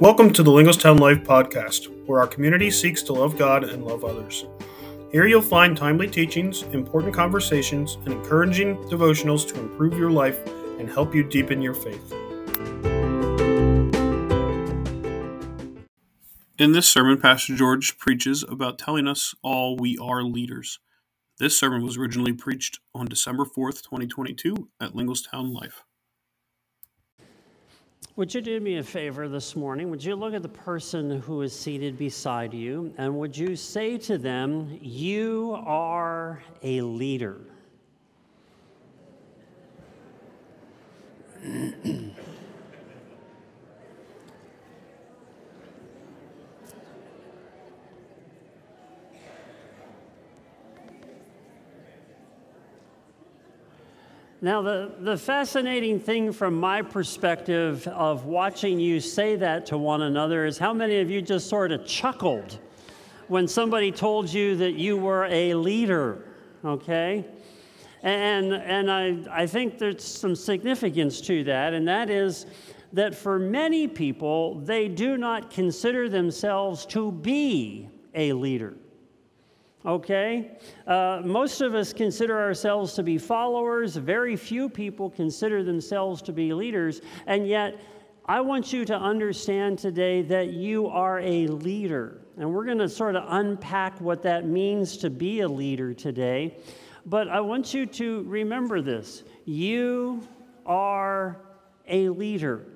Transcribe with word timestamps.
Welcome 0.00 0.32
to 0.32 0.42
the 0.42 0.50
Linglestown 0.50 0.98
Life 0.98 1.22
podcast, 1.22 1.86
where 2.06 2.18
our 2.18 2.26
community 2.26 2.68
seeks 2.68 3.00
to 3.04 3.12
love 3.12 3.38
God 3.38 3.62
and 3.62 3.84
love 3.84 4.04
others. 4.04 4.44
Here 5.12 5.24
you'll 5.24 5.40
find 5.40 5.76
timely 5.76 6.08
teachings, 6.08 6.62
important 6.72 7.14
conversations, 7.14 7.94
and 8.04 8.08
encouraging 8.08 8.76
devotionals 8.88 9.46
to 9.46 9.60
improve 9.60 9.96
your 9.96 10.10
life 10.10 10.44
and 10.80 10.90
help 10.90 11.14
you 11.14 11.22
deepen 11.22 11.62
your 11.62 11.74
faith. 11.74 12.12
In 16.58 16.72
this 16.72 16.88
sermon, 16.88 17.20
Pastor 17.20 17.54
George 17.54 17.96
preaches 17.96 18.42
about 18.42 18.80
telling 18.80 19.06
us 19.06 19.32
all 19.42 19.76
we 19.76 19.96
are 19.98 20.24
leaders. 20.24 20.80
This 21.38 21.56
sermon 21.56 21.84
was 21.84 21.96
originally 21.96 22.32
preached 22.32 22.80
on 22.96 23.06
December 23.06 23.44
4th, 23.44 23.82
2022, 23.82 24.70
at 24.80 24.96
Linglestown 24.96 25.54
Life. 25.54 25.84
Would 28.16 28.32
you 28.32 28.40
do 28.40 28.60
me 28.60 28.76
a 28.76 28.82
favor 28.84 29.28
this 29.28 29.56
morning? 29.56 29.90
Would 29.90 30.04
you 30.04 30.14
look 30.14 30.34
at 30.34 30.42
the 30.42 30.48
person 30.48 31.20
who 31.22 31.42
is 31.42 31.52
seated 31.52 31.98
beside 31.98 32.54
you 32.54 32.94
and 32.96 33.18
would 33.18 33.36
you 33.36 33.56
say 33.56 33.98
to 33.98 34.18
them, 34.18 34.78
You 34.80 35.60
are 35.66 36.40
a 36.62 36.80
leader? 36.82 37.40
Now, 54.44 54.60
the, 54.60 54.90
the 55.00 55.16
fascinating 55.16 55.98
thing 55.98 56.30
from 56.30 56.60
my 56.60 56.82
perspective 56.82 57.88
of 57.88 58.26
watching 58.26 58.78
you 58.78 59.00
say 59.00 59.36
that 59.36 59.64
to 59.68 59.78
one 59.78 60.02
another 60.02 60.44
is 60.44 60.58
how 60.58 60.74
many 60.74 61.00
of 61.00 61.08
you 61.10 61.22
just 61.22 61.48
sort 61.48 61.72
of 61.72 61.86
chuckled 61.86 62.58
when 63.28 63.48
somebody 63.48 63.90
told 63.90 64.30
you 64.30 64.54
that 64.56 64.74
you 64.74 64.98
were 64.98 65.24
a 65.30 65.54
leader, 65.54 66.26
okay? 66.62 67.24
And, 68.02 68.52
and 68.52 68.90
I, 68.90 69.16
I 69.30 69.46
think 69.46 69.78
there's 69.78 70.04
some 70.04 70.36
significance 70.36 71.22
to 71.22 71.42
that, 71.44 71.72
and 71.72 71.88
that 71.88 72.10
is 72.10 72.44
that 72.92 73.14
for 73.14 73.38
many 73.38 73.88
people, 73.88 74.56
they 74.56 74.88
do 74.88 75.16
not 75.16 75.50
consider 75.50 76.10
themselves 76.10 76.84
to 76.84 77.10
be 77.10 77.88
a 78.14 78.34
leader 78.34 78.74
okay? 79.84 80.58
Uh, 80.86 81.22
most 81.24 81.60
of 81.60 81.74
us 81.74 81.92
consider 81.92 82.40
ourselves 82.40 82.94
to 82.94 83.02
be 83.02 83.18
followers. 83.18 83.96
Very 83.96 84.36
few 84.36 84.68
people 84.68 85.10
consider 85.10 85.62
themselves 85.62 86.22
to 86.22 86.32
be 86.32 86.52
leaders. 86.52 87.00
And 87.26 87.46
yet, 87.46 87.80
I 88.26 88.40
want 88.40 88.72
you 88.72 88.84
to 88.86 88.96
understand 88.96 89.78
today 89.78 90.22
that 90.22 90.52
you 90.52 90.86
are 90.86 91.20
a 91.20 91.46
leader. 91.46 92.22
And 92.38 92.52
we're 92.52 92.64
going 92.64 92.78
to 92.78 92.88
sort 92.88 93.16
of 93.16 93.24
unpack 93.28 94.00
what 94.00 94.22
that 94.22 94.46
means 94.46 94.96
to 94.98 95.10
be 95.10 95.40
a 95.40 95.48
leader 95.48 95.92
today. 95.92 96.56
But 97.06 97.28
I 97.28 97.40
want 97.40 97.74
you 97.74 97.84
to 97.86 98.22
remember 98.22 98.80
this 98.80 99.24
you 99.44 100.26
are 100.64 101.36
a 101.86 102.08
leader. 102.08 102.66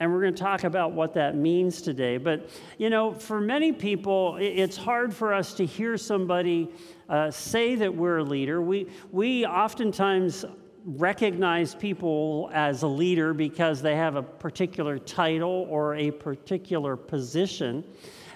And 0.00 0.12
we're 0.12 0.20
going 0.20 0.34
to 0.34 0.42
talk 0.42 0.64
about 0.64 0.92
what 0.92 1.14
that 1.14 1.36
means 1.36 1.80
today. 1.80 2.16
But, 2.16 2.48
you 2.78 2.90
know, 2.90 3.14
for 3.14 3.40
many 3.40 3.72
people, 3.72 4.36
it's 4.40 4.76
hard 4.76 5.14
for 5.14 5.32
us 5.32 5.54
to 5.54 5.64
hear 5.64 5.96
somebody 5.96 6.68
uh, 7.08 7.30
say 7.30 7.76
that 7.76 7.94
we're 7.94 8.18
a 8.18 8.24
leader. 8.24 8.60
We, 8.60 8.88
we 9.12 9.46
oftentimes 9.46 10.44
recognize 10.84 11.74
people 11.74 12.50
as 12.52 12.82
a 12.82 12.88
leader 12.88 13.32
because 13.32 13.80
they 13.80 13.94
have 13.94 14.16
a 14.16 14.22
particular 14.22 14.98
title 14.98 15.66
or 15.70 15.94
a 15.94 16.10
particular 16.10 16.96
position. 16.96 17.84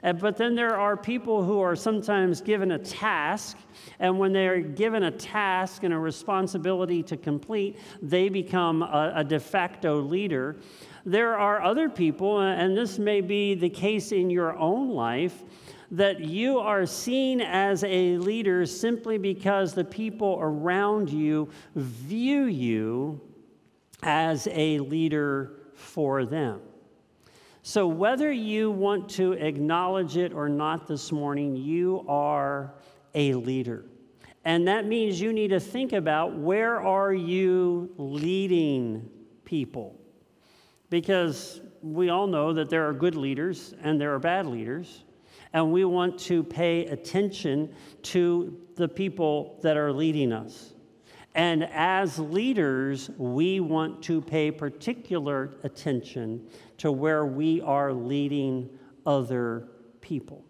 But 0.00 0.36
then 0.36 0.54
there 0.54 0.78
are 0.78 0.96
people 0.96 1.42
who 1.42 1.60
are 1.60 1.74
sometimes 1.74 2.40
given 2.40 2.72
a 2.72 2.78
task, 2.78 3.58
and 3.98 4.16
when 4.18 4.32
they're 4.32 4.60
given 4.60 5.02
a 5.02 5.10
task 5.10 5.82
and 5.82 5.92
a 5.92 5.98
responsibility 5.98 7.02
to 7.02 7.16
complete, 7.16 7.78
they 8.00 8.28
become 8.28 8.82
a, 8.82 9.12
a 9.16 9.24
de 9.24 9.40
facto 9.40 10.00
leader 10.00 10.56
there 11.10 11.38
are 11.38 11.62
other 11.62 11.88
people, 11.88 12.36
uh, 12.36 12.52
and 12.52 12.76
this 12.76 12.98
may 12.98 13.22
be 13.22 13.54
the 13.54 13.70
case 13.70 14.12
in 14.12 14.28
your 14.28 14.54
own 14.56 14.90
life, 14.90 15.42
that 15.90 16.20
you 16.20 16.58
are 16.58 16.84
seen 16.84 17.40
as 17.40 17.82
a 17.82 18.18
leader 18.18 18.66
simply 18.66 19.16
because 19.16 19.72
the 19.72 19.84
people 19.84 20.36
around 20.38 21.08
you 21.08 21.48
view 21.74 22.44
you 22.44 23.18
as 24.02 24.46
a 24.50 24.78
leader 24.80 25.52
for 25.72 26.26
them. 26.26 26.60
So, 27.62 27.86
whether 27.86 28.30
you 28.30 28.70
want 28.70 29.08
to 29.10 29.32
acknowledge 29.32 30.18
it 30.18 30.34
or 30.34 30.48
not 30.48 30.86
this 30.86 31.10
morning, 31.10 31.56
you 31.56 32.04
are 32.06 32.74
a 33.14 33.32
leader. 33.32 33.86
And 34.44 34.68
that 34.68 34.86
means 34.86 35.20
you 35.20 35.32
need 35.32 35.48
to 35.48 35.60
think 35.60 35.94
about 35.94 36.36
where 36.36 36.80
are 36.82 37.12
you 37.12 37.92
leading 37.96 39.08
people? 39.44 39.98
Because 40.90 41.60
we 41.82 42.08
all 42.08 42.26
know 42.26 42.52
that 42.52 42.70
there 42.70 42.88
are 42.88 42.92
good 42.92 43.14
leaders 43.14 43.74
and 43.82 44.00
there 44.00 44.14
are 44.14 44.18
bad 44.18 44.46
leaders, 44.46 45.04
and 45.52 45.72
we 45.72 45.84
want 45.84 46.18
to 46.18 46.42
pay 46.42 46.86
attention 46.86 47.74
to 48.02 48.58
the 48.76 48.88
people 48.88 49.58
that 49.62 49.76
are 49.76 49.92
leading 49.92 50.32
us. 50.32 50.74
And 51.34 51.64
as 51.72 52.18
leaders, 52.18 53.10
we 53.16 53.60
want 53.60 54.02
to 54.04 54.20
pay 54.20 54.50
particular 54.50 55.58
attention 55.62 56.48
to 56.78 56.90
where 56.90 57.26
we 57.26 57.60
are 57.60 57.92
leading 57.92 58.68
other 59.06 59.68
people. 60.00 60.44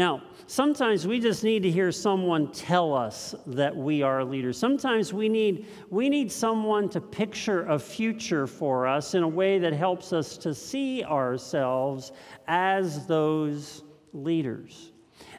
Now, 0.00 0.22
sometimes 0.46 1.06
we 1.06 1.20
just 1.20 1.44
need 1.44 1.62
to 1.62 1.70
hear 1.70 1.92
someone 1.92 2.50
tell 2.52 2.94
us 2.94 3.34
that 3.48 3.76
we 3.76 4.00
are 4.00 4.24
leaders. 4.24 4.56
Sometimes 4.56 5.12
we 5.12 5.28
need, 5.28 5.66
we 5.90 6.08
need 6.08 6.32
someone 6.32 6.88
to 6.88 7.02
picture 7.02 7.66
a 7.66 7.78
future 7.78 8.46
for 8.46 8.86
us 8.86 9.12
in 9.12 9.22
a 9.22 9.28
way 9.28 9.58
that 9.58 9.74
helps 9.74 10.14
us 10.14 10.38
to 10.38 10.54
see 10.54 11.04
ourselves 11.04 12.12
as 12.48 13.06
those 13.06 13.84
leaders. 14.14 14.92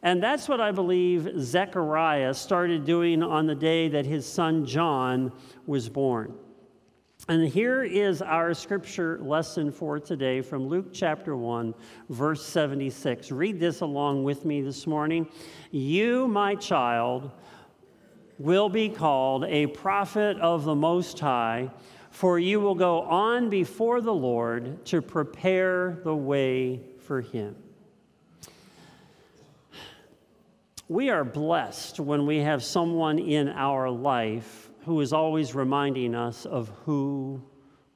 And 0.04 0.22
that's 0.22 0.48
what 0.48 0.62
I 0.62 0.72
believe 0.72 1.28
Zechariah 1.40 2.36
started 2.36 2.86
doing 2.86 3.24
on 3.24 3.48
the 3.48 3.56
day 3.56 3.88
that 3.88 4.06
his 4.06 4.28
son 4.28 4.64
John 4.64 5.32
was 5.66 5.90
born. 5.90 6.36
And 7.28 7.48
here 7.48 7.84
is 7.84 8.24
our 8.24 8.52
scripture 8.56 9.20
lesson 9.22 9.72
for 9.72 10.00
today 10.00 10.42
from 10.42 10.68
Luke 10.68 10.88
chapter 10.92 11.36
1, 11.36 11.76
verse 12.10 12.44
76. 12.44 13.32
Read 13.32 13.60
this 13.60 13.82
along 13.82 14.24
with 14.24 14.44
me 14.44 14.62
this 14.62 14.88
morning. 14.88 15.30
You, 15.70 16.28
my 16.28 16.56
child, 16.56 17.30
will 18.40 18.70
be 18.70 18.90
called 18.90 19.46
a 19.46 19.68
prophet 19.68 20.38
of 20.40 20.64
the 20.64 20.74
Most 20.74 21.20
High, 21.20 21.70
for 22.10 22.40
you 22.40 22.60
will 22.60 22.76
go 22.76 23.02
on 23.04 23.52
before 23.52 24.02
the 24.02 24.14
Lord 24.14 24.84
to 24.86 25.00
prepare 25.00 26.00
the 26.04 26.16
way 26.16 26.82
for 27.02 27.22
him. 27.22 27.56
We 30.88 31.12
are 31.12 31.24
blessed 31.24 32.00
when 32.00 32.26
we 32.26 32.40
have 32.40 32.64
someone 32.64 33.20
in 33.20 33.48
our 33.48 33.92
life 33.92 34.71
who 34.84 35.00
is 35.02 35.14
always 35.14 35.54
reminding 35.56 36.16
us 36.16 36.46
of 36.46 36.70
who 36.86 37.42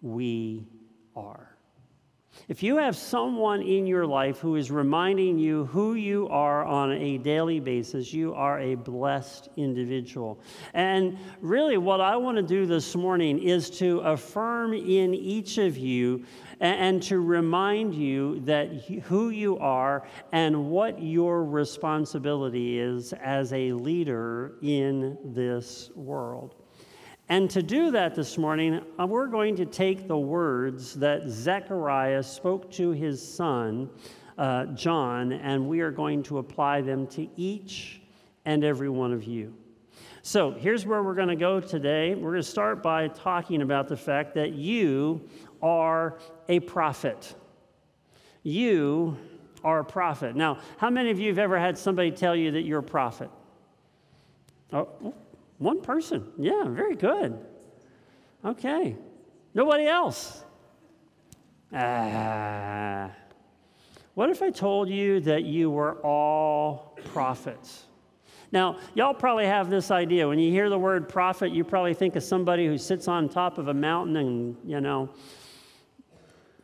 we 0.01 0.68
are. 1.16 1.56
If 2.47 2.62
you 2.62 2.78
have 2.78 2.96
someone 2.96 3.62
in 3.62 3.88
your 3.88 4.06
life 4.06 4.40
who 4.40 4.56
is 4.56 4.69
reminding 4.69 5.40
you 5.40 5.66
who 5.66 5.95
you 5.95 6.28
are 6.29 6.63
on 6.63 6.91
a 6.91 7.18
daily 7.18 7.59
basis, 7.59 8.13
you 8.13 8.34
are 8.34 8.59
a 8.59 8.75
blessed 8.75 9.50
individual. 9.56 10.40
And 10.74 11.18
really, 11.41 11.78
what 11.78 12.01
I 12.01 12.16
want 12.18 12.38
to 12.38 12.44
do 12.44 12.66
this 12.66 12.95
morning 12.95 13.41
is 13.41 13.69
to 13.79 14.00
affirm 14.00 14.74
in 14.74 15.15
each 15.15 15.57
of 15.57 15.77
you 15.77 16.25
and 16.60 17.01
to 17.04 17.19
remind 17.19 17.95
you 17.95 18.42
that 18.42 18.68
who 19.06 19.30
you 19.30 19.57
are 19.57 20.07
and 20.31 20.69
what 20.69 21.01
your 21.01 21.44
responsibility 21.45 22.80
is 22.80 23.13
as 23.13 23.54
a 23.54 23.71
leader 23.74 24.56
in 24.62 25.18
this 25.33 25.89
world. 25.95 26.56
And 27.27 27.50
to 27.50 27.63
do 27.63 27.89
that 27.92 28.13
this 28.13 28.38
morning, 28.38 28.81
uh, 29.00 29.07
we're 29.07 29.25
going 29.25 29.56
to 29.56 29.66
take 29.66 30.07
the 30.07 30.18
words 30.18 30.94
that 30.95 31.27
Zechariah 31.27 32.22
spoke 32.22 32.69
to 32.74 32.92
his 32.92 33.25
son, 33.25 33.89
uh, 34.38 34.66
John, 34.68 35.31
and 35.31 35.68
we 35.68 35.80
are 35.80 35.89
going 35.89 36.22
to 36.24 36.38
apply 36.38 36.81
them 36.81 37.07
to 37.07 37.27
each 37.36 38.01
and 38.45 38.63
every 38.63 38.89
one 38.89 39.12
of 39.12 39.24
you. 39.24 39.56
So 40.22 40.51
here's 40.51 40.86
where 40.86 41.01
we're 41.01 41.16
going 41.16 41.30
to 41.30 41.36
go 41.36 41.60
today. 41.60 42.13
We're 42.13 42.31
going 42.31 42.44
to 42.44 42.48
start 42.48 42.83
by 42.83 43.07
talking 43.07 43.63
about 43.63 43.88
the 43.88 43.98
fact 43.98 44.36
that 44.36 44.54
you 44.54 45.27
are 45.63 46.19
a 46.48 46.60
prophet. 46.60 47.33
You 48.44 49.18
are 49.63 49.80
a 49.80 49.86
prophet. 49.86 50.36
Now, 50.36 50.60
how 50.77 50.92
many 50.92 51.10
of 51.10 51.19
you 51.19 51.30
have 51.30 51.39
ever 51.39 51.60
had 51.60 51.75
somebody 51.75 52.12
tell 52.12 52.36
you 52.36 52.51
that 52.51 52.62
you're 52.62 52.80
a 52.80 52.83
prophet? 52.83 53.31
Oh, 54.72 55.13
one 55.57 55.81
person. 55.81 56.31
Yeah, 56.38 56.66
very 56.68 56.96
good. 56.96 57.38
Okay. 58.44 58.96
Nobody 59.54 59.88
else. 59.88 60.44
Ah. 61.74 63.12
What 64.13 64.30
if 64.30 64.42
I 64.42 64.50
told 64.50 64.90
you 64.90 65.19
that 65.22 65.44
you 65.44 65.69
were 65.69 66.02
all 66.02 66.98
prophets? 67.06 67.86
Now, 68.52 68.78
y'all 68.94 69.13
probably 69.13 69.46
have 69.46 69.69
this 69.69 69.92
idea. 69.92 70.28
When 70.28 70.40
you 70.40 70.52
hear 70.52 70.69
the 70.69 70.80
word 70.80 71.10
prophet, 71.10 71.52
you 71.52 71.63
probably 71.63 71.94
think 71.94 72.16
of 72.16 72.24
somebody 72.24 72.68
who 72.68 72.78
sits 72.78 73.08
on 73.08 73.28
top 73.28 73.58
of 73.58 73.68
a 73.68 73.74
mountain 73.74 74.16
and, 74.18 74.56
you 74.63 74.80
know, 74.80 75.10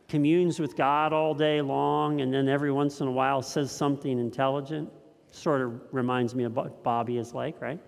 communes 0.08 0.60
with 0.60 0.76
God 0.76 1.12
all 1.12 1.34
day 1.34 1.60
long 1.60 2.20
and 2.20 2.32
then 2.32 2.48
every 2.48 2.70
once 2.72 3.00
in 3.00 3.08
a 3.08 3.10
while 3.10 3.42
says 3.42 3.70
something 3.70 4.18
intelligent. 4.18 4.90
Sort 5.30 5.62
of 5.62 5.80
reminds 5.92 6.34
me 6.34 6.44
of 6.44 6.54
what 6.54 6.82
Bobby 6.82 7.18
is 7.18 7.34
like, 7.34 7.60
right? 7.60 7.80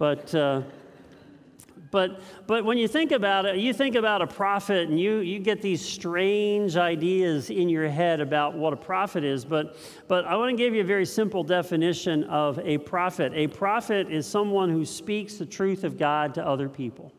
But. 0.00 0.34
Uh, 0.34 0.62
but, 1.90 2.20
but 2.46 2.64
when 2.64 2.78
you 2.78 2.86
think 2.86 3.10
about 3.10 3.46
it, 3.46 3.56
you 3.56 3.74
think 3.74 3.96
about 3.96 4.22
a 4.22 4.26
prophet 4.26 4.88
and 4.88 5.00
you, 5.00 5.18
you 5.18 5.40
get 5.40 5.60
these 5.60 5.84
strange 5.84 6.76
ideas 6.76 7.50
in 7.50 7.68
your 7.68 7.88
head 7.88 8.20
about 8.20 8.54
what 8.54 8.72
a 8.72 8.76
prophet 8.76 9.24
is. 9.24 9.44
But, 9.44 9.76
but 10.06 10.24
I 10.24 10.36
want 10.36 10.50
to 10.50 10.56
give 10.56 10.72
you 10.72 10.82
a 10.82 10.84
very 10.84 11.04
simple 11.04 11.42
definition 11.42 12.22
of 12.24 12.60
a 12.60 12.78
prophet. 12.78 13.32
A 13.34 13.48
prophet 13.48 14.08
is 14.08 14.24
someone 14.24 14.70
who 14.70 14.84
speaks 14.84 15.34
the 15.34 15.46
truth 15.46 15.82
of 15.82 15.98
God 15.98 16.34
to 16.34 16.46
other 16.46 16.68
people. 16.68 17.12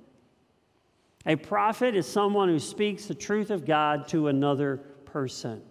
A 1.26 1.36
prophet 1.36 1.94
is 1.94 2.08
someone 2.08 2.48
who 2.48 2.60
speaks 2.60 3.08
the 3.08 3.16
truth 3.16 3.52
of 3.52 3.66
God 3.66 4.08
to 4.08 4.30
another 4.30 4.78
person. 5.04 5.62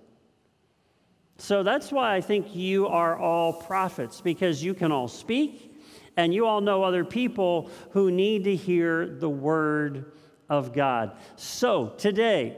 So 1.39 1.63
that's 1.63 1.91
why 1.91 2.17
I 2.17 2.21
think 2.21 2.55
you 2.55 2.87
are 2.87 3.19
all 3.19 3.55
prophets, 3.55 4.21
because 4.21 4.63
you 4.63 4.75
can 4.75 4.93
all 4.93 5.09
speak 5.09 5.70
and 6.17 6.35
you 6.35 6.47
all 6.47 6.61
know 6.61 6.83
other 6.83 7.05
people 7.05 7.71
who 7.91 8.11
need 8.11 8.45
to 8.45 8.57
hear 8.57 9.07
the 9.07 9.31
word 9.31 10.13
of 10.49 10.73
God. 10.73 11.17
So 11.37 11.95
today, 11.97 12.57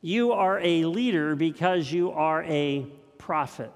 you 0.00 0.32
are 0.32 0.60
a 0.60 0.84
leader 0.84 1.34
because 1.34 1.90
you 1.90 2.10
are 2.10 2.44
a 2.44 2.86
prophet. 3.18 3.72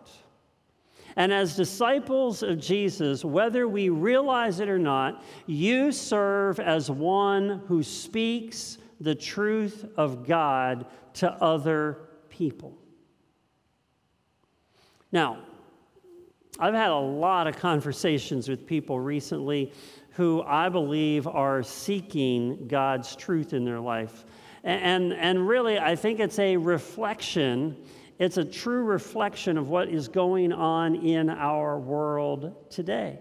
And 1.17 1.33
as 1.33 1.57
disciples 1.57 2.43
of 2.43 2.61
Jesus, 2.61 3.25
whether 3.25 3.67
we 3.67 3.89
realize 3.89 4.61
it 4.61 4.69
or 4.69 4.79
not, 4.79 5.25
you 5.47 5.91
serve 5.91 6.61
as 6.61 6.91
one 6.91 7.63
who 7.67 7.83
speaks 7.83 8.79
the 9.01 9.15
truth 9.15 9.85
of 9.97 10.27
God 10.27 10.87
to 11.15 11.31
other 11.43 11.99
people. 12.29 12.77
Now, 15.11 15.39
I've 16.59 16.75
had 16.75 16.91
a 16.91 16.99
lot 16.99 17.47
of 17.47 17.57
conversations 17.57 18.49
with 18.49 18.67
people 18.67 18.99
recently 18.99 19.73
who 20.11 20.43
I 20.43 20.69
believe 20.69 21.29
are 21.29 21.63
seeking 21.63 22.67
God's 22.67 23.15
truth 23.15 23.53
in 23.53 23.65
their 23.65 23.79
life. 23.79 24.25
And, 24.65 25.13
and 25.13 25.49
really, 25.49 25.79
I 25.79 25.95
think 25.95 26.19
it's 26.19 26.41
a 26.41 26.57
reflection, 26.57 27.77
it's 28.19 28.39
a 28.39 28.45
true 28.45 28.83
reflection 28.83 29.57
of 29.57 29.69
what 29.69 29.89
is 29.89 30.09
going 30.09 30.53
on 30.53 30.97
in 30.97 31.31
our 31.31 31.79
world 31.79 32.69
today. 32.69 33.21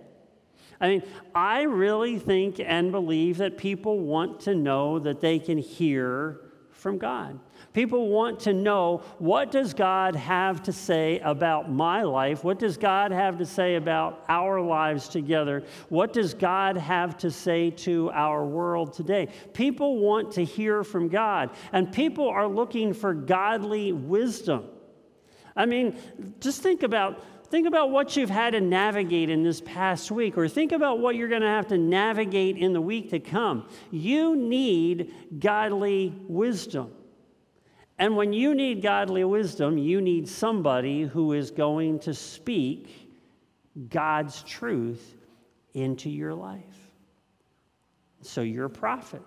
I 0.81 0.89
mean, 0.89 1.03
I 1.35 1.63
really 1.63 2.17
think 2.17 2.59
and 2.59 2.91
believe 2.91 3.37
that 3.37 3.57
people 3.57 3.99
want 3.99 4.39
to 4.41 4.55
know 4.55 4.97
that 4.97 5.21
they 5.21 5.37
can 5.37 5.59
hear 5.59 6.41
from 6.87 6.97
God. 6.97 7.37
People 7.73 8.07
want 8.07 8.39
to 8.39 8.53
know 8.53 9.03
what 9.19 9.51
does 9.51 9.73
God 9.73 10.15
have 10.15 10.63
to 10.63 10.71
say 10.71 11.19
about 11.19 11.69
my 11.69 12.03
life? 12.03 12.45
What 12.45 12.59
does 12.59 12.77
God 12.77 13.11
have 13.11 13.37
to 13.39 13.45
say 13.45 13.75
about 13.75 14.23
our 14.29 14.61
lives 14.61 15.09
together? 15.09 15.65
What 15.89 16.13
does 16.13 16.33
God 16.33 16.77
have 16.77 17.17
to 17.17 17.29
say 17.29 17.71
to 17.71 18.09
our 18.11 18.45
world 18.45 18.93
today? 18.93 19.27
People 19.51 19.97
want 19.97 20.31
to 20.35 20.45
hear 20.45 20.85
from 20.85 21.09
God, 21.09 21.49
and 21.73 21.91
people 21.91 22.29
are 22.29 22.47
looking 22.47 22.93
for 22.93 23.13
godly 23.13 23.91
wisdom. 23.91 24.63
I 25.57 25.65
mean, 25.65 25.97
just 26.39 26.61
think 26.61 26.83
about 26.83 27.21
think 27.49 27.67
about 27.67 27.91
what 27.91 28.15
you've 28.15 28.29
had 28.29 28.51
to 28.51 28.61
navigate 28.61 29.29
in 29.29 29.43
this 29.43 29.61
past 29.61 30.11
week, 30.11 30.37
or 30.37 30.47
think 30.47 30.71
about 30.71 30.99
what 30.99 31.15
you're 31.15 31.29
going 31.29 31.41
to 31.41 31.47
have 31.47 31.67
to 31.67 31.77
navigate 31.77 32.57
in 32.57 32.73
the 32.73 32.81
week 32.81 33.09
to 33.11 33.19
come. 33.19 33.67
You 33.91 34.35
need 34.35 35.13
godly 35.39 36.13
wisdom. 36.27 36.91
And 37.99 38.15
when 38.15 38.33
you 38.33 38.53
need 38.53 38.81
godly 38.81 39.23
wisdom, 39.23 39.77
you 39.77 40.01
need 40.01 40.27
somebody 40.27 41.03
who 41.03 41.33
is 41.33 41.49
going 41.49 41.99
to 41.99 42.13
speak 42.13 43.11
God's 43.89 44.43
truth 44.43 45.15
into 45.73 46.09
your 46.09 46.33
life. 46.33 46.63
So 48.21 48.41
you're 48.41 48.65
a 48.65 48.69
prophet. 48.69 49.21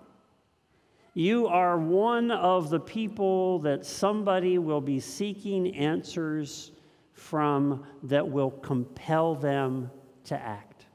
You 1.13 1.47
are 1.47 1.77
one 1.77 2.31
of 2.31 2.69
the 2.69 2.79
people 2.79 3.59
that 3.59 3.85
somebody 3.85 4.57
will 4.57 4.79
be 4.79 4.99
seeking 4.99 5.75
answers 5.75 6.71
from 7.13 7.85
that 8.03 8.27
will 8.27 8.51
compel 8.51 9.35
them 9.35 9.91
to 10.25 10.39
act. 10.39 10.85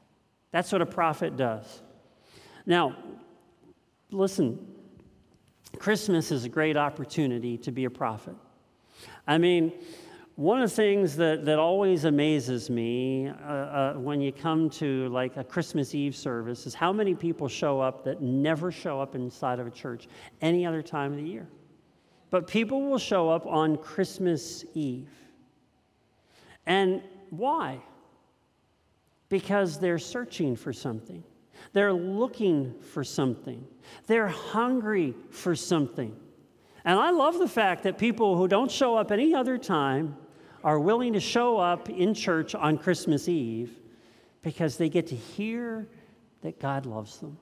That's 0.51 0.71
what 0.71 0.81
a 0.81 0.85
prophet 0.85 1.37
does. 1.37 1.81
Now, 2.65 2.95
listen, 4.11 4.59
Christmas 5.79 6.31
is 6.31 6.45
a 6.45 6.49
great 6.49 6.77
opportunity 6.77 7.57
to 7.59 7.71
be 7.71 7.85
a 7.85 7.89
prophet. 7.89 8.35
I 9.27 9.37
mean, 9.37 9.73
one 10.35 10.61
of 10.61 10.69
the 10.69 10.75
things 10.75 11.15
that, 11.15 11.45
that 11.45 11.57
always 11.57 12.05
amazes 12.05 12.69
me 12.69 13.27
uh, 13.27 13.33
uh, 13.33 13.93
when 13.95 14.21
you 14.21 14.31
come 14.31 14.69
to 14.69 15.09
like 15.09 15.35
a 15.35 15.43
Christmas 15.43 15.95
Eve 15.95 16.15
service 16.15 16.67
is 16.67 16.75
how 16.75 16.93
many 16.93 17.15
people 17.15 17.47
show 17.47 17.79
up 17.79 18.03
that 18.03 18.21
never 18.21 18.71
show 18.71 19.01
up 19.01 19.15
inside 19.15 19.59
of 19.59 19.65
a 19.65 19.71
church 19.71 20.07
any 20.41 20.65
other 20.65 20.81
time 20.81 21.11
of 21.11 21.17
the 21.17 21.23
year. 21.23 21.47
But 22.29 22.47
people 22.47 22.83
will 22.83 22.99
show 22.99 23.29
up 23.29 23.47
on 23.47 23.77
Christmas 23.77 24.63
Eve. 24.73 25.09
And 26.67 27.01
why? 27.31 27.79
Because 29.29 29.79
they're 29.79 29.97
searching 29.97 30.55
for 30.55 30.71
something. 30.71 31.23
They're 31.73 31.93
looking 31.93 32.75
for 32.93 33.03
something, 33.03 33.65
they're 34.05 34.27
hungry 34.27 35.15
for 35.31 35.55
something. 35.55 36.15
And 36.85 36.97
I 36.97 37.09
love 37.09 37.37
the 37.37 37.49
fact 37.49 37.83
that 37.83 37.97
people 37.97 38.37
who 38.37 38.47
don't 38.47 38.71
show 38.71 38.95
up 38.95 39.11
any 39.11 39.33
other 39.33 39.57
time 39.57 40.15
are 40.63 40.79
willing 40.79 41.13
to 41.13 41.19
show 41.19 41.57
up 41.57 41.89
in 41.89 42.13
church 42.13 42.55
on 42.55 42.77
Christmas 42.77 43.27
Eve 43.27 43.77
because 44.41 44.77
they 44.77 44.87
get 44.87 45.07
to 45.07 45.15
hear 45.15 45.87
that 46.41 46.59
God 46.59 46.85
loves 46.85 47.17
them. 47.17 47.37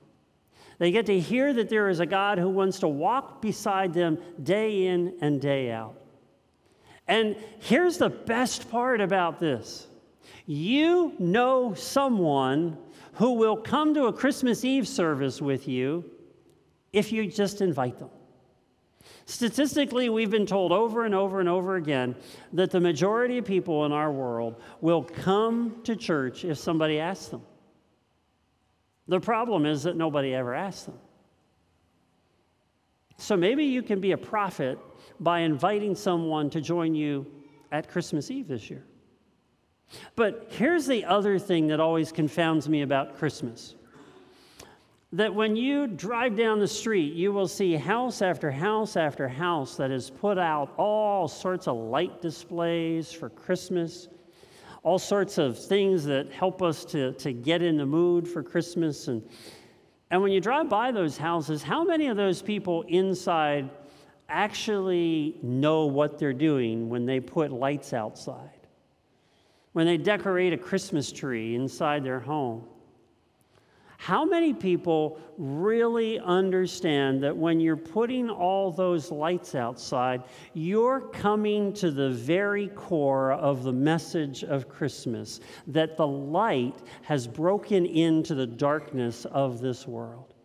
They 0.78 0.90
get 0.90 1.06
to 1.06 1.20
hear 1.20 1.52
that 1.52 1.68
there 1.68 1.88
is 1.88 2.00
a 2.00 2.06
God 2.06 2.38
who 2.38 2.48
wants 2.48 2.80
to 2.80 2.88
walk 2.88 3.40
beside 3.40 3.94
them 3.94 4.18
day 4.42 4.86
in 4.86 5.14
and 5.20 5.40
day 5.40 5.70
out. 5.70 5.96
And 7.08 7.36
here's 7.60 7.98
the 7.98 8.10
best 8.10 8.70
part 8.70 9.00
about 9.00 9.38
this 9.38 9.86
you 10.46 11.14
know 11.18 11.74
someone 11.74 12.78
who 13.14 13.32
will 13.32 13.56
come 13.56 13.94
to 13.94 14.04
a 14.04 14.12
Christmas 14.12 14.64
Eve 14.64 14.86
service 14.86 15.40
with 15.40 15.66
you 15.66 16.04
if 16.92 17.12
you 17.12 17.26
just 17.26 17.60
invite 17.60 17.98
them. 17.98 18.10
Statistically, 19.24 20.08
we've 20.08 20.30
been 20.30 20.46
told 20.46 20.70
over 20.70 21.04
and 21.04 21.14
over 21.14 21.40
and 21.40 21.48
over 21.48 21.76
again 21.76 22.14
that 22.52 22.70
the 22.70 22.80
majority 22.80 23.38
of 23.38 23.44
people 23.44 23.84
in 23.84 23.92
our 23.92 24.12
world 24.12 24.60
will 24.80 25.02
come 25.02 25.80
to 25.82 25.96
church 25.96 26.44
if 26.44 26.58
somebody 26.58 27.00
asks 27.00 27.26
them. 27.26 27.42
The 29.08 29.20
problem 29.20 29.66
is 29.66 29.82
that 29.84 29.96
nobody 29.96 30.34
ever 30.34 30.54
asks 30.54 30.84
them. 30.84 30.98
So 33.18 33.36
maybe 33.36 33.64
you 33.64 33.82
can 33.82 34.00
be 34.00 34.12
a 34.12 34.18
prophet 34.18 34.78
by 35.20 35.40
inviting 35.40 35.94
someone 35.94 36.50
to 36.50 36.60
join 36.60 36.94
you 36.94 37.26
at 37.72 37.88
Christmas 37.88 38.30
Eve 38.30 38.48
this 38.48 38.70
year. 38.70 38.84
But 40.14 40.48
here's 40.50 40.86
the 40.86 41.04
other 41.04 41.38
thing 41.38 41.68
that 41.68 41.80
always 41.80 42.12
confounds 42.12 42.68
me 42.68 42.82
about 42.82 43.16
Christmas 43.16 43.74
that 45.12 45.34
when 45.34 45.56
you 45.56 45.86
drive 45.86 46.36
down 46.36 46.58
the 46.58 46.68
street, 46.68 47.14
you 47.14 47.32
will 47.32 47.48
see 47.48 47.74
house 47.74 48.20
after 48.20 48.50
house 48.50 48.96
after 48.96 49.28
house 49.28 49.76
that 49.76 49.90
has 49.90 50.10
put 50.10 50.36
out 50.36 50.74
all 50.76 51.28
sorts 51.28 51.68
of 51.68 51.76
light 51.76 52.20
displays 52.20 53.12
for 53.12 53.30
Christmas, 53.30 54.08
all 54.82 54.98
sorts 54.98 55.38
of 55.38 55.58
things 55.58 56.04
that 56.04 56.30
help 56.32 56.60
us 56.60 56.84
to, 56.84 57.12
to 57.12 57.32
get 57.32 57.62
in 57.62 57.76
the 57.76 57.86
mood 57.86 58.26
for 58.26 58.42
Christmas. 58.42 59.08
And, 59.08 59.22
and 60.10 60.22
when 60.22 60.32
you 60.32 60.40
drive 60.40 60.68
by 60.68 60.92
those 60.92 61.16
houses, 61.16 61.62
how 61.62 61.84
many 61.84 62.06
of 62.06 62.16
those 62.16 62.42
people 62.42 62.82
inside 62.82 63.70
actually 64.28 65.38
know 65.42 65.86
what 65.86 66.18
they're 66.18 66.32
doing 66.32 66.88
when 66.88 67.06
they 67.06 67.20
put 67.20 67.52
lights 67.52 67.92
outside? 67.92 68.50
when 69.76 69.84
they 69.84 69.98
decorate 69.98 70.54
a 70.54 70.56
Christmas 70.56 71.12
tree 71.12 71.54
inside 71.54 72.02
their 72.02 72.18
home. 72.18 72.64
How 73.98 74.24
many 74.24 74.52
people 74.52 75.18
really 75.38 76.18
understand 76.18 77.22
that 77.22 77.36
when 77.36 77.60
you're 77.60 77.76
putting 77.76 78.30
all 78.30 78.70
those 78.70 79.10
lights 79.10 79.54
outside, 79.54 80.22
you're 80.54 81.00
coming 81.00 81.72
to 81.74 81.90
the 81.90 82.10
very 82.10 82.68
core 82.68 83.32
of 83.32 83.62
the 83.62 83.72
message 83.72 84.44
of 84.44 84.68
Christmas? 84.68 85.40
That 85.66 85.96
the 85.96 86.06
light 86.06 86.82
has 87.02 87.26
broken 87.26 87.86
into 87.86 88.34
the 88.34 88.46
darkness 88.46 89.24
of 89.26 89.60
this 89.60 89.86
world. 89.86 90.35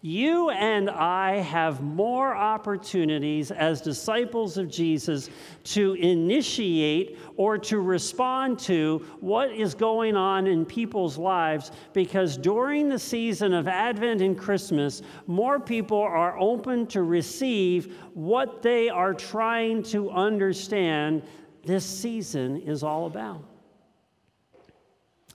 You 0.00 0.50
and 0.50 0.90
I 0.90 1.36
have 1.36 1.80
more 1.80 2.34
opportunities 2.34 3.50
as 3.50 3.80
disciples 3.80 4.56
of 4.56 4.68
Jesus 4.68 5.30
to 5.64 5.94
initiate 5.94 7.18
or 7.36 7.58
to 7.58 7.80
respond 7.80 8.58
to 8.60 9.04
what 9.20 9.50
is 9.50 9.74
going 9.74 10.16
on 10.16 10.46
in 10.46 10.64
people's 10.64 11.18
lives 11.18 11.72
because 11.92 12.36
during 12.36 12.88
the 12.88 12.98
season 12.98 13.52
of 13.52 13.68
Advent 13.68 14.20
and 14.20 14.38
Christmas, 14.38 15.02
more 15.26 15.58
people 15.58 15.98
are 15.98 16.38
open 16.38 16.86
to 16.88 17.02
receive 17.02 17.96
what 18.14 18.62
they 18.62 18.88
are 18.88 19.14
trying 19.14 19.82
to 19.84 20.10
understand 20.10 21.22
this 21.64 21.84
season 21.84 22.62
is 22.62 22.82
all 22.82 23.06
about. 23.06 23.44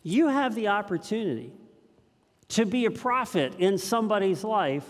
You 0.03 0.27
have 0.27 0.55
the 0.55 0.67
opportunity 0.67 1.53
to 2.53 2.65
be 2.65 2.85
a 2.85 2.91
prophet 2.91 3.53
in 3.59 3.77
somebody's 3.77 4.43
life. 4.43 4.85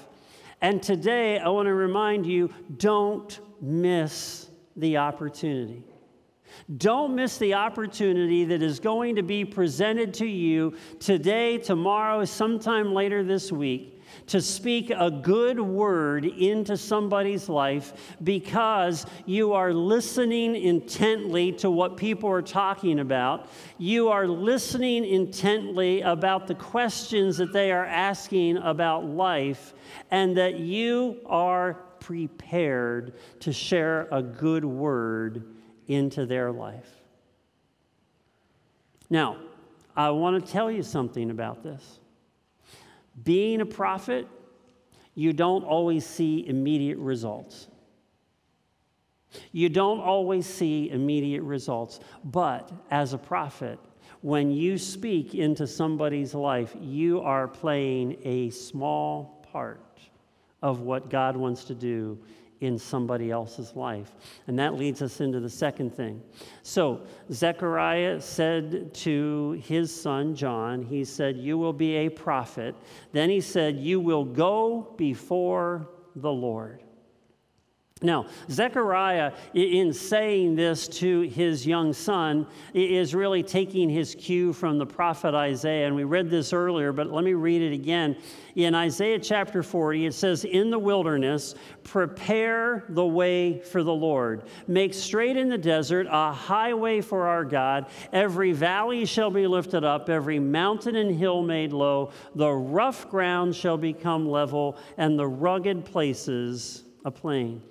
And 0.62 0.82
today, 0.82 1.40
I 1.40 1.50
want 1.50 1.68
to 1.68 1.74
remind 1.74 2.26
you 2.26 2.54
don't 2.78 3.38
miss 3.62 4.50
the 4.76 4.98
opportunity. 4.98 5.84
Don't 6.78 7.16
miss 7.16 7.38
the 7.38 7.56
opportunity 7.56 8.46
that 8.46 8.62
is 8.62 8.80
going 8.80 9.16
to 9.16 9.24
be 9.24 9.44
presented 9.44 10.14
to 10.16 10.26
you 10.26 10.78
today, 11.00 11.58
tomorrow, 11.58 12.24
sometime 12.26 12.94
later 12.94 13.24
this 13.24 13.52
week 13.52 13.93
to 14.28 14.42
speak 14.42 14.90
a 14.90 15.10
good 15.12 15.60
word 15.60 16.26
into 16.26 16.78
somebody's 16.78 17.50
life 17.50 18.16
because 18.24 19.06
you 19.26 19.54
are 19.54 19.74
listening 19.74 20.56
intently 20.56 21.52
to 21.54 21.70
what 21.70 21.98
people 21.98 22.30
are 22.30 22.42
talking 22.42 23.00
about. 23.00 23.50
You 23.78 24.10
are 24.10 24.28
listening 24.28 25.06
intently 25.06 26.02
about 26.02 26.48
the 26.48 26.56
questions 26.56 27.38
that 27.38 27.54
they 27.54 27.72
are 27.72 27.86
asking 27.86 28.58
about 28.58 29.06
life, 29.06 29.74
and 30.12 30.38
that 30.38 30.60
you 30.60 31.20
are 31.26 31.74
prepared 32.00 33.14
to 33.40 33.54
share 33.54 34.08
a 34.12 34.22
good 34.22 34.66
word 34.66 35.44
into 35.88 36.26
their 36.26 36.52
life. 36.52 36.90
Now, 39.10 39.38
I 39.96 40.10
want 40.10 40.44
to 40.44 40.52
tell 40.52 40.72
you 40.72 40.84
something 40.84 41.30
about 41.30 41.64
this. 41.64 42.00
Being 43.22 43.62
a 43.62 43.66
prophet, 43.66 44.28
you 45.16 45.34
don't 45.34 45.64
always 45.64 46.06
see 46.06 46.48
immediate 46.48 46.98
results. 46.98 47.68
You 49.52 49.70
don't 49.70 50.00
always 50.00 50.46
see 50.46 50.90
immediate 50.90 51.44
results. 51.44 52.00
But 52.24 52.72
as 52.90 53.14
a 53.14 53.18
prophet, 53.18 53.80
when 54.22 54.52
you 54.52 54.78
speak 54.78 55.36
into 55.36 55.68
somebody's 55.68 56.34
life, 56.34 56.76
you 56.80 57.22
are 57.22 57.48
playing 57.48 58.18
a 58.24 58.50
small 58.52 59.46
part 59.52 60.00
of 60.62 60.82
what 60.82 61.10
God 61.10 61.36
wants 61.36 61.66
to 61.66 61.76
do 61.76 62.18
in 62.64 62.78
somebody 62.78 63.30
else's 63.32 63.76
life. 63.76 64.12
And 64.48 64.58
that 64.58 64.76
leads 64.76 65.02
us 65.02 65.22
into 65.22 65.40
the 65.40 65.50
second 65.50 65.94
thing. 65.94 66.22
So, 66.62 67.02
Zechariah 67.32 68.22
said 68.22 68.94
to 68.96 69.62
his 69.64 69.94
son 69.94 70.36
John, 70.36 70.82
he 70.82 71.04
said, 71.04 71.38
You 71.38 71.58
will 71.58 71.74
be 71.74 71.96
a 71.96 72.10
prophet. 72.10 72.76
Then 73.12 73.30
he 73.30 73.42
said, 73.42 73.78
You 73.78 74.00
will 74.00 74.26
go 74.26 74.94
before 74.98 75.90
the 76.16 76.32
Lord. 76.32 76.84
Now, 78.02 78.26
Zechariah, 78.52 79.32
in 79.54 79.94
saying 79.94 80.56
this 80.56 80.90
to 80.90 81.22
his 81.22 81.66
young 81.66 81.94
son, 81.94 82.48
is 82.74 83.16
really 83.16 83.44
taking 83.44 83.90
his 83.90 84.14
cue 84.14 84.52
from 84.52 84.78
the 84.78 84.86
prophet 84.86 85.34
Isaiah. 85.34 85.88
And 85.88 85.96
we 85.96 86.04
read 86.04 86.30
this 86.30 86.52
earlier, 86.52 86.92
but 86.92 87.12
let 87.12 87.24
me 87.24 87.34
read 87.34 87.62
it 87.62 87.74
again. 87.74 88.18
In 88.56 88.76
Isaiah 88.76 89.20
chapter 89.20 89.64
40, 89.64 90.08
it 90.08 90.14
says, 90.14 90.44
In 90.44 90.70
the 90.70 90.78
wilderness, 90.78 91.56
prepare 91.84 92.84
the 92.90 93.06
way 93.06 93.62
for 93.62 93.84
the 93.84 93.94
Lord. 93.94 94.44
Make 94.68 94.94
straight 94.94 95.38
in 95.38 95.48
the 95.48 95.58
desert 95.58 96.06
a 96.10 96.34
highway 96.34 97.00
for 97.00 97.28
our 97.28 97.46
God. 97.46 97.86
Every 98.12 98.52
valley 98.52 99.06
shall 99.06 99.32
be 99.32 99.48
lifted 99.48 99.86
up, 99.86 100.10
every 100.10 100.40
mountain 100.40 100.98
and 100.98 101.16
hill 101.16 101.42
made 101.42 101.72
low. 101.72 102.12
The 102.36 102.52
rough 102.52 103.10
ground 103.10 103.56
shall 103.56 103.78
become 103.78 104.28
level, 104.28 104.78
and 104.98 105.18
the 105.18 105.28
rugged 105.28 105.86
places 105.86 106.84
a 107.06 107.12
plain. 107.12 107.62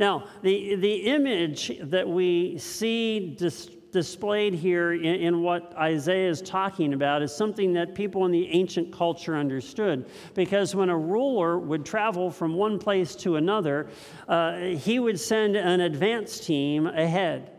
Now, 0.00 0.24
the, 0.40 0.76
the 0.76 0.94
image 0.94 1.78
that 1.82 2.08
we 2.08 2.56
see 2.56 3.36
dis- 3.38 3.68
displayed 3.92 4.54
here 4.54 4.94
in, 4.94 5.04
in, 5.04 5.42
what 5.42 5.74
Isaiah 5.76 6.30
is 6.30 6.40
talking 6.40 6.94
about 6.94 7.20
is 7.20 7.36
something 7.36 7.74
that 7.74 7.94
people 7.94 8.24
in 8.24 8.32
the 8.32 8.48
ancient 8.48 8.94
culture 8.94 9.36
understood. 9.36 10.08
Because 10.34 10.74
when 10.74 10.88
a 10.88 10.96
ruler 10.96 11.58
would 11.58 11.84
travel 11.84 12.30
from 12.30 12.54
one 12.54 12.78
place 12.78 13.14
to 13.16 13.36
another, 13.36 13.90
uh, 14.26 14.56
he 14.58 14.98
would 14.98 15.20
send 15.20 15.54
an 15.54 15.82
advance 15.82 16.40
team 16.40 16.86
ahead 16.86 17.50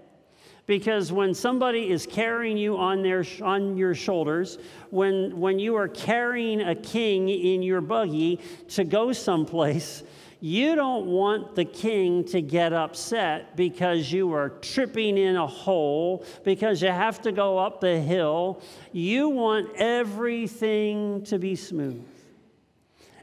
because 0.66 1.12
when 1.12 1.34
somebody 1.34 1.92
is 1.92 2.08
carrying 2.08 2.58
you 2.58 2.78
on, 2.78 3.02
their, 3.02 3.26
on 3.44 3.76
your 3.76 3.94
shoulders, 3.94 4.58
when, 4.90 5.38
when 5.38 5.60
you 5.60 5.76
are 5.76 5.88
carrying 5.88 6.62
a 6.62 6.74
king 6.74 7.30
in 7.30 7.62
your 7.62 7.82
buggy 7.82 8.40
to 8.70 8.84
go 8.84 9.12
someplace, 9.12 10.04
you 10.42 10.74
don't 10.76 11.06
want 11.06 11.56
the 11.56 11.64
king 11.64 12.24
to 12.26 12.42
get 12.42 12.74
upset 12.74 13.56
because 13.56 14.12
you 14.12 14.34
are 14.34 14.50
tripping 14.50 15.16
in 15.18 15.36
a 15.36 15.46
hole, 15.46 16.26
because 16.44 16.82
you 16.82 16.90
have 16.90 17.22
to 17.22 17.32
go 17.32 17.60
up 17.60 17.80
the 17.80 18.00
hill. 18.00 18.60
You 18.92 19.30
want 19.30 19.70
everything 19.76 21.24
to 21.26 21.38
be 21.38 21.56
smooth. 21.56 22.04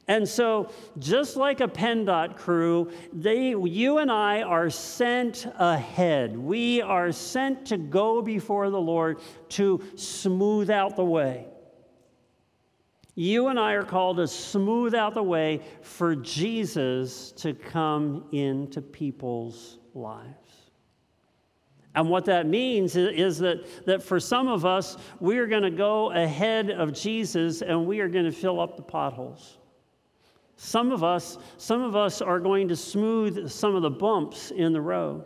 And 0.07 0.27
so, 0.27 0.71
just 0.99 1.37
like 1.37 1.61
a 1.61 1.69
PennDOT 1.69 2.37
crew, 2.37 2.91
they, 3.13 3.49
you 3.49 3.99
and 3.99 4.11
I 4.11 4.41
are 4.43 4.71
sent 4.71 5.47
ahead. 5.59 6.39
We 6.39 6.81
are 6.81 7.13
sent 7.13 7.67
to 7.67 7.77
go 7.77 8.23
before 8.23 8.71
the 8.71 8.81
Lord 8.81 9.19
to 9.51 9.83
smooth 9.97 10.71
out 10.71 10.97
the 10.97 11.05
way. 11.05 11.49
You 13.19 13.49
and 13.49 13.59
I 13.59 13.73
are 13.73 13.83
called 13.83 14.19
to 14.19 14.29
smooth 14.29 14.95
out 14.95 15.15
the 15.15 15.25
way 15.25 15.61
for 15.83 16.15
Jesus 16.15 17.33
to 17.33 17.53
come 17.53 18.27
into 18.31 18.81
people's 18.81 19.81
lives. 19.93 20.71
And 21.97 22.09
what 22.11 22.27
that 22.27 22.47
means 22.47 22.95
is 22.95 23.39
that, 23.39 23.87
that 23.87 24.05
for 24.05 24.21
some 24.21 24.47
of 24.47 24.65
us, 24.65 24.97
we 25.19 25.39
are 25.39 25.49
going 25.49 25.65
to 25.65 25.71
go 25.73 26.13
ahead 26.13 26.71
of 26.71 26.93
Jesus 26.93 27.61
and 27.61 27.89
we 27.89 27.99
are 27.99 28.07
going 28.07 28.25
to 28.25 28.31
fill 28.31 28.61
up 28.61 28.77
the 28.77 28.85
potholes. 28.85 29.59
Some 30.55 30.93
of 30.93 31.03
us, 31.03 31.39
some 31.57 31.83
of 31.83 31.97
us 31.97 32.23
are 32.23 32.39
going 32.39 32.69
to 32.69 32.77
smooth 32.77 33.51
some 33.51 33.75
of 33.75 33.83
the 33.83 33.91
bumps 33.91 34.53
in 34.53 34.73
the 34.73 34.81
road. 34.81 35.25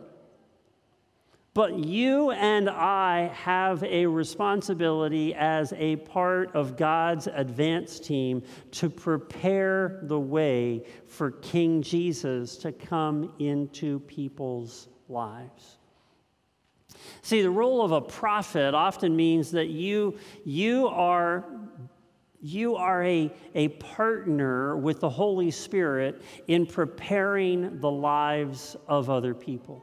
But 1.53 1.77
you 1.77 2.31
and 2.31 2.67
I 2.67 3.31
have 3.35 3.83
a 3.83 4.07
responsibility 4.07 5.35
as 5.35 5.71
a 5.73 5.97
part 5.97 6.55
of 6.55 6.75
God's 6.75 7.27
advance 7.27 7.99
team 7.99 8.41
to 8.71 8.89
prepare 8.89 9.99
the 10.03 10.19
way 10.19 10.83
for 11.05 11.29
King 11.29 11.83
Jesus 11.83 12.57
to 12.57 12.71
come 12.71 13.33
into 13.37 13.99
people's 13.99 14.87
lives. 15.07 15.77
See, 17.21 17.43
the 17.43 17.51
role 17.51 17.83
of 17.83 17.91
a 17.91 18.01
prophet 18.01 18.73
often 18.73 19.15
means 19.15 19.51
that 19.51 19.67
you, 19.67 20.17
you 20.45 20.87
are 20.87 21.45
you 22.45 22.75
are 22.75 23.01
a, 23.05 23.31
a 23.55 23.69
partner 23.69 24.75
with 24.75 24.99
the 24.99 25.09
Holy 25.09 25.49
Spirit 25.49 26.21
in 26.47 26.65
preparing 26.65 27.79
the 27.79 27.89
lives 27.89 28.75
of 28.85 29.09
other 29.09 29.33
people. 29.33 29.81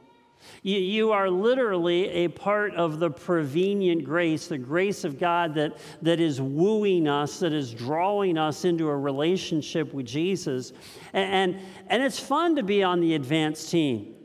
You, 0.63 0.79
you 0.79 1.11
are 1.11 1.29
literally 1.29 2.09
a 2.09 2.27
part 2.27 2.73
of 2.75 2.99
the 2.99 3.09
prevenient 3.09 4.03
grace, 4.03 4.47
the 4.47 4.57
grace 4.57 5.03
of 5.03 5.19
God 5.19 5.55
that, 5.55 5.77
that 6.01 6.19
is 6.19 6.41
wooing 6.41 7.07
us, 7.07 7.39
that 7.39 7.53
is 7.53 7.73
drawing 7.73 8.37
us 8.37 8.65
into 8.65 8.87
a 8.89 8.97
relationship 8.97 9.93
with 9.93 10.05
Jesus. 10.05 10.73
And, 11.13 11.55
and, 11.55 11.65
and 11.87 12.03
it's 12.03 12.19
fun 12.19 12.55
to 12.55 12.63
be 12.63 12.83
on 12.83 13.01
the 13.01 13.15
advanced 13.15 13.69
team. 13.69 14.15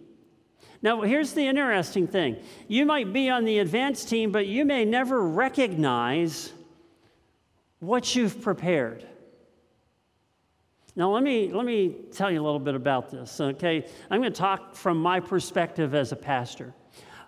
Now, 0.82 1.00
here's 1.00 1.32
the 1.32 1.46
interesting 1.46 2.06
thing 2.06 2.36
you 2.68 2.86
might 2.86 3.12
be 3.12 3.30
on 3.30 3.44
the 3.44 3.58
advanced 3.58 4.08
team, 4.08 4.30
but 4.30 4.46
you 4.46 4.64
may 4.64 4.84
never 4.84 5.22
recognize 5.22 6.52
what 7.80 8.14
you've 8.14 8.40
prepared. 8.40 9.06
Now, 10.96 11.10
let 11.10 11.22
me, 11.22 11.52
let 11.52 11.66
me 11.66 11.94
tell 12.10 12.30
you 12.30 12.40
a 12.40 12.44
little 12.44 12.58
bit 12.58 12.74
about 12.74 13.10
this, 13.10 13.38
okay? 13.38 13.86
I'm 14.10 14.20
going 14.22 14.32
to 14.32 14.38
talk 14.38 14.74
from 14.74 14.96
my 14.96 15.20
perspective 15.20 15.94
as 15.94 16.12
a 16.12 16.16
pastor. 16.16 16.72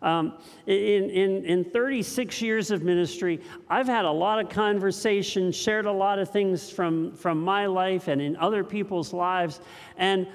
Um, 0.00 0.38
in, 0.66 1.10
in, 1.10 1.44
in 1.44 1.64
36 1.64 2.40
years 2.40 2.70
of 2.70 2.82
ministry, 2.82 3.40
I've 3.68 3.87
had 3.87 4.06
a 4.06 4.10
lot 4.10 4.40
of 4.40 4.48
conversations, 4.48 5.54
shared 5.54 5.84
a 5.84 5.92
lot 5.92 6.18
of 6.18 6.30
things 6.30 6.70
from, 6.70 7.14
from 7.14 7.42
my 7.42 7.66
life 7.66 8.08
and 8.08 8.22
in 8.22 8.37
other 8.37 8.64
people's 8.64 9.12
lives. 9.12 9.60
And, 9.98 10.26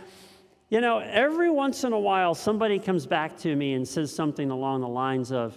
you 0.69 0.79
know, 0.79 0.99
every 0.99 1.49
once 1.49 1.83
in 1.83 1.93
a 1.93 1.99
while, 1.99 2.35
somebody 2.35 2.77
comes 2.77 3.07
back 3.07 3.35
to 3.39 3.55
me 3.55 3.73
and 3.73 3.87
says 3.87 4.13
something 4.13 4.51
along 4.51 4.81
the 4.81 4.87
lines 4.87 5.31
of, 5.31 5.55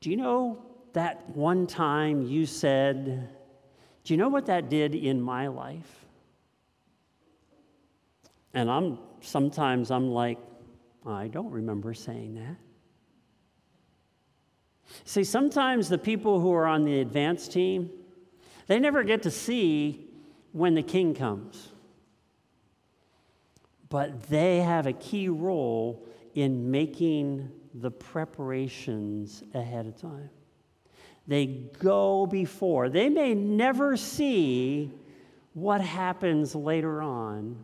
Do 0.00 0.08
you 0.08 0.16
know 0.16 0.64
that 0.94 1.28
one 1.36 1.66
time 1.66 2.22
you 2.22 2.46
said, 2.46 3.28
Do 4.04 4.14
you 4.14 4.16
know 4.16 4.30
what 4.30 4.46
that 4.46 4.70
did 4.70 4.94
in 4.94 5.20
my 5.20 5.48
life? 5.48 6.07
And 8.54 8.70
I'm 8.70 8.98
sometimes 9.20 9.90
I'm 9.90 10.10
like, 10.10 10.38
I 11.06 11.28
don't 11.28 11.50
remember 11.50 11.94
saying 11.94 12.34
that. 12.34 12.56
See, 15.04 15.24
sometimes 15.24 15.88
the 15.88 15.98
people 15.98 16.40
who 16.40 16.52
are 16.52 16.66
on 16.66 16.84
the 16.84 17.00
advance 17.00 17.48
team, 17.48 17.90
they 18.66 18.78
never 18.78 19.02
get 19.02 19.22
to 19.24 19.30
see 19.30 20.08
when 20.52 20.74
the 20.74 20.82
king 20.82 21.14
comes. 21.14 21.68
But 23.88 24.24
they 24.24 24.60
have 24.60 24.86
a 24.86 24.92
key 24.92 25.28
role 25.28 26.06
in 26.34 26.70
making 26.70 27.50
the 27.74 27.90
preparations 27.90 29.42
ahead 29.54 29.86
of 29.86 30.00
time. 30.00 30.30
They 31.26 31.46
go 31.46 32.26
before. 32.26 32.88
They 32.88 33.08
may 33.08 33.34
never 33.34 33.96
see 33.96 34.90
what 35.52 35.80
happens 35.80 36.54
later 36.54 37.02
on, 37.02 37.62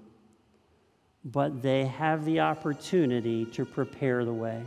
but 1.25 1.63
they 1.63 1.87
have 1.87 2.25
the 2.25 2.41
opportunity 2.41 3.45
to 3.47 3.65
prepare 3.65 4.25
the 4.25 4.33
way. 4.33 4.63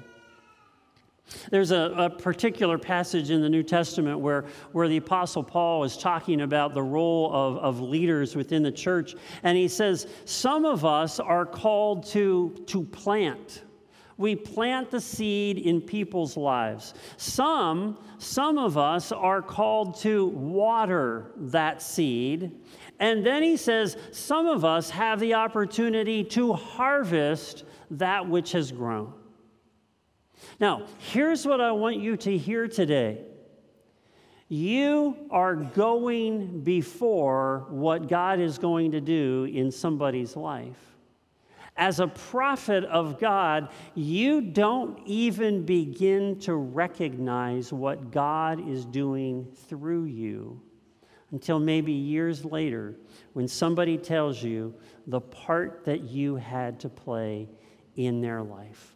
There's 1.52 1.72
a, 1.72 1.94
a, 1.98 2.10
particular 2.10 2.78
passage 2.78 3.32
in 3.32 3.42
the 3.42 3.50
New 3.50 3.64
Testament 3.64 4.20
where, 4.20 4.46
where 4.72 4.88
the 4.88 4.98
Apostle 4.98 5.44
Paul 5.44 5.84
is 5.84 5.98
talking 5.98 6.42
about 6.42 6.74
the 6.74 6.82
role 6.82 7.30
of, 7.34 7.58
of 7.58 7.82
leaders 7.82 8.36
within 8.36 8.64
the 8.64 8.72
church. 8.72 9.14
And 9.44 9.58
he 9.58 9.68
says, 9.68 10.08
Some 10.24 10.64
of 10.64 10.86
us 10.86 11.20
are 11.20 11.46
called 11.46 12.06
to, 12.08 12.64
to 12.68 12.84
plant. 12.84 13.64
We 14.18 14.36
plant 14.36 14.90
the 14.90 15.02
seed 15.02 15.60
in 15.60 15.82
people's 15.82 16.38
lives. 16.38 16.94
Some, 17.18 17.98
some 18.18 18.58
of 18.58 18.78
us 18.78 19.12
are 19.12 19.42
called 19.42 20.00
to 20.02 20.26
water 20.28 21.32
that 21.36 21.82
seed. 21.82 22.52
And 23.00 23.26
then 23.26 23.44
he 23.44 23.58
says, 23.58 23.96
Some 24.12 24.48
of 24.48 24.66
us 24.66 24.90
have 24.90 25.20
the 25.20 25.36
opportunity 25.36 26.24
to 26.26 26.54
harvest 26.54 27.64
that 27.92 28.28
which 28.28 28.52
has 28.54 28.72
grown. 28.72 29.14
Now, 30.60 30.84
here's 30.98 31.46
what 31.46 31.62
I 31.62 31.72
want 31.72 31.98
you 31.98 32.18
to 32.18 32.38
hear 32.38 32.68
today. 32.68 33.22
You 34.50 35.18
are 35.30 35.56
going 35.56 36.62
before 36.62 37.66
what 37.70 38.08
God 38.08 38.40
is 38.40 38.58
going 38.58 38.92
to 38.92 39.02
do 39.02 39.50
in 39.52 39.72
somebody's 39.72 40.36
life. 40.36 40.78
As 41.76 42.00
a 42.00 42.08
prophet 42.08 42.86
of 42.86 43.20
God, 43.20 43.70
you 43.94 44.42
don't 44.42 45.00
even 45.06 45.64
begin 45.64 46.40
to 46.40 46.56
recognize 46.56 47.72
what 47.72 48.10
God 48.10 48.68
is 48.68 48.86
doing 48.86 49.46
through 49.68 50.06
you 50.06 50.62
until 51.32 51.60
maybe 51.60 51.92
years 51.92 52.46
later 52.46 52.96
when 53.34 53.48
somebody 53.48 53.98
tells 53.98 54.42
you 54.42 54.74
the 55.08 55.22
part 55.22 55.84
that 55.86 56.02
you 56.02 56.36
had 56.36 56.80
to 56.80 56.90
play 56.90 57.48
in 57.96 58.22
their 58.22 58.42
life. 58.42 58.96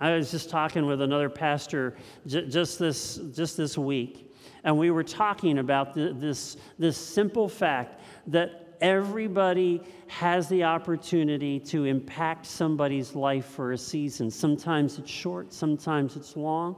I 0.00 0.12
was 0.12 0.30
just 0.30 0.48
talking 0.48 0.86
with 0.86 1.02
another 1.02 1.28
pastor 1.28 1.96
j- 2.26 2.46
just, 2.46 2.78
this, 2.78 3.16
just 3.34 3.56
this 3.56 3.76
week, 3.76 4.32
and 4.64 4.78
we 4.78 4.90
were 4.90 5.02
talking 5.02 5.58
about 5.58 5.94
this, 5.94 6.56
this 6.78 6.96
simple 6.96 7.48
fact 7.48 8.00
that 8.28 8.76
everybody 8.80 9.82
has 10.06 10.48
the 10.48 10.64
opportunity 10.64 11.58
to 11.58 11.84
impact 11.84 12.46
somebody's 12.46 13.14
life 13.14 13.46
for 13.46 13.72
a 13.72 13.78
season. 13.78 14.30
Sometimes 14.30 14.98
it's 14.98 15.10
short, 15.10 15.52
sometimes 15.52 16.16
it's 16.16 16.36
long. 16.36 16.76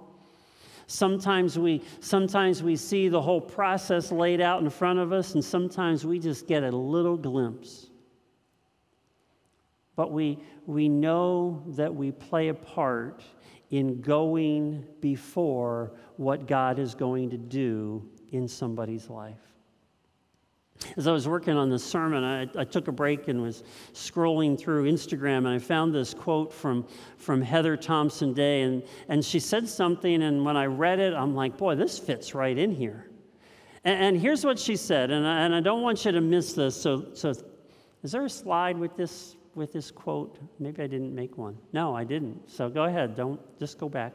Sometimes 0.90 1.56
we, 1.56 1.82
sometimes 2.00 2.64
we 2.64 2.74
see 2.74 3.08
the 3.08 3.22
whole 3.22 3.40
process 3.40 4.10
laid 4.10 4.40
out 4.40 4.60
in 4.60 4.68
front 4.68 4.98
of 4.98 5.12
us, 5.12 5.34
and 5.34 5.44
sometimes 5.44 6.04
we 6.04 6.18
just 6.18 6.48
get 6.48 6.64
a 6.64 6.70
little 6.70 7.16
glimpse. 7.16 7.90
But 9.94 10.10
we, 10.10 10.40
we 10.66 10.88
know 10.88 11.62
that 11.68 11.94
we 11.94 12.10
play 12.10 12.48
a 12.48 12.54
part 12.54 13.22
in 13.70 14.00
going 14.00 14.84
before 15.00 15.92
what 16.16 16.48
God 16.48 16.80
is 16.80 16.96
going 16.96 17.30
to 17.30 17.38
do 17.38 18.04
in 18.32 18.48
somebody's 18.48 19.08
life. 19.08 19.49
As 20.96 21.06
I 21.06 21.12
was 21.12 21.28
working 21.28 21.56
on 21.56 21.70
this 21.70 21.84
sermon, 21.84 22.24
I, 22.24 22.48
I, 22.58 22.64
took 22.64 22.88
a 22.88 22.92
break 22.92 23.28
and 23.28 23.42
was 23.42 23.62
scrolling 23.92 24.58
through 24.58 24.90
Instagram, 24.90 25.38
and 25.38 25.48
I 25.48 25.58
found 25.58 25.94
this 25.94 26.14
quote 26.14 26.52
from, 26.52 26.86
from 27.16 27.42
Heather 27.42 27.76
Thompson 27.76 28.32
Day. 28.32 28.62
And, 28.62 28.82
and 29.08 29.24
she 29.24 29.40
said 29.40 29.68
something, 29.68 30.22
and 30.22 30.44
when 30.44 30.56
I 30.56 30.66
read 30.66 30.98
it, 30.98 31.12
I'm 31.12 31.34
like, 31.34 31.56
boy, 31.56 31.74
this 31.74 31.98
fits 31.98 32.34
right 32.34 32.56
in 32.56 32.74
here. 32.74 33.10
And, 33.84 34.04
and 34.04 34.20
here's 34.20 34.44
what 34.44 34.58
she 34.58 34.76
said, 34.76 35.10
and 35.10 35.26
I, 35.26 35.42
and 35.42 35.54
I 35.54 35.60
don't 35.60 35.82
want 35.82 36.04
you 36.04 36.12
to 36.12 36.20
miss 36.20 36.54
this. 36.54 36.80
So, 36.80 37.08
so, 37.14 37.34
is 38.02 38.12
there 38.12 38.24
a 38.24 38.30
slide 38.30 38.78
with 38.78 38.96
this 38.96 39.36
with 39.54 39.72
this 39.72 39.90
quote? 39.90 40.38
Maybe 40.58 40.82
I 40.82 40.86
didn't 40.86 41.14
make 41.14 41.36
one. 41.36 41.58
No, 41.72 41.94
I 41.94 42.04
didn't. 42.04 42.50
So 42.50 42.68
go 42.68 42.84
ahead. 42.84 43.16
Don't 43.16 43.40
just 43.58 43.78
go 43.78 43.88
back. 43.88 44.12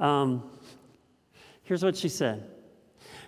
Um, 0.00 0.50
here's 1.62 1.82
what 1.82 1.96
she 1.96 2.08
said. 2.08 2.48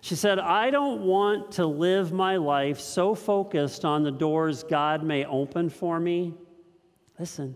She 0.03 0.15
said, 0.15 0.39
I 0.39 0.71
don't 0.71 1.03
want 1.03 1.53
to 1.53 1.67
live 1.67 2.13
my 2.13 2.37
life 2.37 2.81
so 2.81 3.15
focused 3.15 3.85
on 3.85 4.03
the 4.03 4.11
doors 4.11 4.65
God 4.65 5.03
may 5.03 5.25
open 5.27 5.69
for 5.69 6.01
me. 6.01 6.35
Listen, 7.19 7.55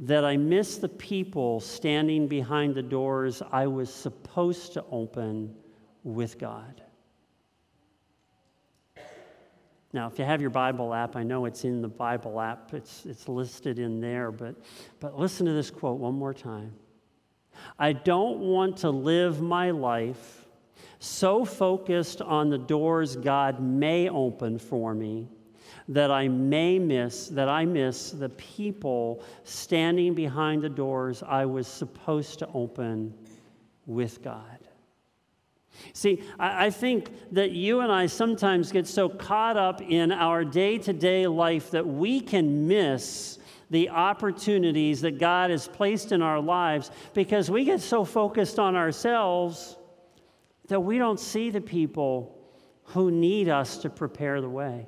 that 0.00 0.24
I 0.24 0.36
miss 0.36 0.76
the 0.76 0.88
people 0.88 1.60
standing 1.60 2.28
behind 2.28 2.74
the 2.74 2.82
doors 2.82 3.42
I 3.50 3.66
was 3.66 3.92
supposed 3.92 4.74
to 4.74 4.84
open 4.90 5.54
with 6.02 6.38
God. 6.38 6.82
Now, 9.94 10.08
if 10.08 10.18
you 10.18 10.24
have 10.24 10.40
your 10.40 10.50
Bible 10.50 10.92
app, 10.92 11.14
I 11.14 11.22
know 11.22 11.44
it's 11.44 11.64
in 11.64 11.80
the 11.80 11.88
Bible 11.88 12.40
app, 12.40 12.74
it's, 12.74 13.06
it's 13.06 13.28
listed 13.28 13.78
in 13.78 14.00
there, 14.00 14.32
but, 14.32 14.56
but 14.98 15.18
listen 15.18 15.46
to 15.46 15.52
this 15.52 15.70
quote 15.70 16.00
one 16.00 16.14
more 16.14 16.34
time. 16.34 16.74
I 17.78 17.92
don't 17.92 18.40
want 18.40 18.78
to 18.78 18.90
live 18.90 19.40
my 19.40 19.70
life 19.70 20.43
so 21.04 21.44
focused 21.44 22.22
on 22.22 22.50
the 22.50 22.58
doors 22.58 23.16
God 23.16 23.60
may 23.60 24.08
open 24.08 24.58
for 24.58 24.94
me 24.94 25.28
that 25.88 26.10
I 26.10 26.28
may 26.28 26.78
miss, 26.78 27.28
that 27.28 27.48
I 27.48 27.66
miss 27.66 28.10
the 28.10 28.30
people 28.30 29.22
standing 29.44 30.14
behind 30.14 30.62
the 30.62 30.68
doors 30.68 31.22
I 31.22 31.44
was 31.44 31.66
supposed 31.66 32.38
to 32.38 32.48
open 32.54 33.12
with 33.86 34.22
God. 34.22 34.58
See, 35.92 36.22
I, 36.38 36.70
think 36.70 37.10
that 37.32 37.50
you 37.50 37.80
and 37.80 37.90
I 37.90 38.06
sometimes 38.06 38.72
get 38.72 38.86
so 38.86 39.08
caught 39.08 39.56
up 39.56 39.82
in 39.82 40.12
our 40.12 40.44
day 40.44 40.78
to 40.78 40.92
day 40.92 41.26
life 41.26 41.72
that 41.72 41.86
we 41.86 42.20
can 42.20 42.68
miss 42.68 43.38
the 43.70 43.90
opportunities 43.90 45.00
that 45.00 45.18
God 45.18 45.50
has 45.50 45.66
placed 45.66 46.12
in 46.12 46.22
our 46.22 46.40
lives 46.40 46.92
because 47.12 47.50
we 47.50 47.64
get 47.64 47.80
so 47.80 48.04
focused 48.04 48.58
on 48.58 48.76
ourselves 48.76 49.76
that 50.68 50.80
we 50.80 50.98
don't 50.98 51.20
see 51.20 51.50
the 51.50 51.60
people 51.60 52.38
who 52.84 53.10
need 53.10 53.48
us 53.48 53.78
to 53.78 53.90
prepare 53.90 54.40
the 54.40 54.48
way. 54.48 54.86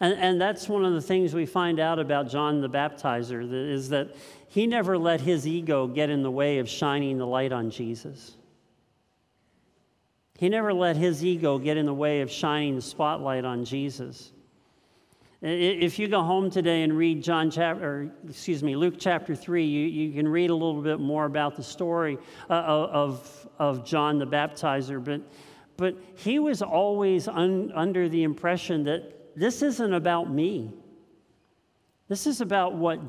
And, 0.00 0.14
and 0.14 0.40
that's 0.40 0.68
one 0.68 0.84
of 0.84 0.92
the 0.92 1.00
things 1.00 1.34
we 1.34 1.46
find 1.46 1.80
out 1.80 1.98
about 1.98 2.28
John 2.28 2.60
the 2.60 2.68
Baptizer 2.68 3.42
is 3.50 3.88
that 3.90 4.14
he 4.48 4.66
never 4.66 4.98
let 4.98 5.20
his 5.20 5.46
ego 5.46 5.86
get 5.86 6.10
in 6.10 6.22
the 6.22 6.30
way 6.30 6.58
of 6.58 6.68
shining 6.68 7.18
the 7.18 7.26
light 7.26 7.52
on 7.52 7.70
Jesus. 7.70 8.36
He 10.38 10.48
never 10.48 10.72
let 10.72 10.96
his 10.96 11.24
ego 11.24 11.58
get 11.58 11.76
in 11.76 11.86
the 11.86 11.94
way 11.94 12.22
of 12.22 12.30
shining 12.30 12.76
the 12.76 12.82
spotlight 12.82 13.44
on 13.44 13.64
Jesus. 13.64 14.32
If 15.42 15.98
you 15.98 16.06
go 16.06 16.22
home 16.22 16.50
today 16.50 16.82
and 16.82 16.94
read 16.94 17.22
John 17.22 17.50
chapter, 17.50 18.12
excuse 18.28 18.62
me, 18.62 18.76
Luke 18.76 18.96
chapter 18.98 19.34
3, 19.34 19.64
you, 19.64 19.86
you 19.86 20.12
can 20.12 20.28
read 20.28 20.50
a 20.50 20.54
little 20.54 20.82
bit 20.82 21.00
more 21.00 21.24
about 21.24 21.56
the 21.56 21.62
story 21.62 22.18
uh, 22.50 22.52
of, 22.52 23.48
of 23.58 23.82
John 23.86 24.18
the 24.18 24.26
baptizer. 24.26 25.02
But, 25.02 25.22
but 25.78 25.96
he 26.14 26.38
was 26.38 26.60
always 26.60 27.26
un, 27.26 27.72
under 27.74 28.06
the 28.06 28.22
impression 28.22 28.84
that 28.84 29.34
this 29.34 29.62
isn't 29.62 29.94
about 29.94 30.30
me. 30.30 30.74
This 32.08 32.26
is 32.26 32.42
about 32.42 32.74
what, 32.74 33.00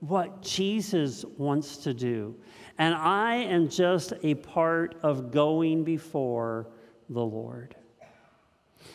what 0.00 0.42
Jesus 0.42 1.24
wants 1.38 1.76
to 1.78 1.94
do. 1.94 2.34
And 2.78 2.96
I 2.96 3.36
am 3.36 3.68
just 3.68 4.12
a 4.24 4.34
part 4.34 4.96
of 5.04 5.30
going 5.30 5.84
before 5.84 6.66
the 7.08 7.24
Lord. 7.24 7.76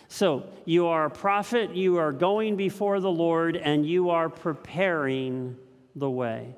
So, 0.08 0.44
you 0.66 0.88
are 0.88 1.06
a 1.06 1.10
prophet, 1.10 1.76
you 1.76 1.98
are 1.98 2.12
going 2.12 2.56
before 2.56 3.00
the 3.00 3.12
Lord, 3.12 3.56
and 3.56 3.86
you 3.86 4.10
are 4.10 4.30
preparing 4.30 5.58
the 5.96 6.10
way. 6.10 6.56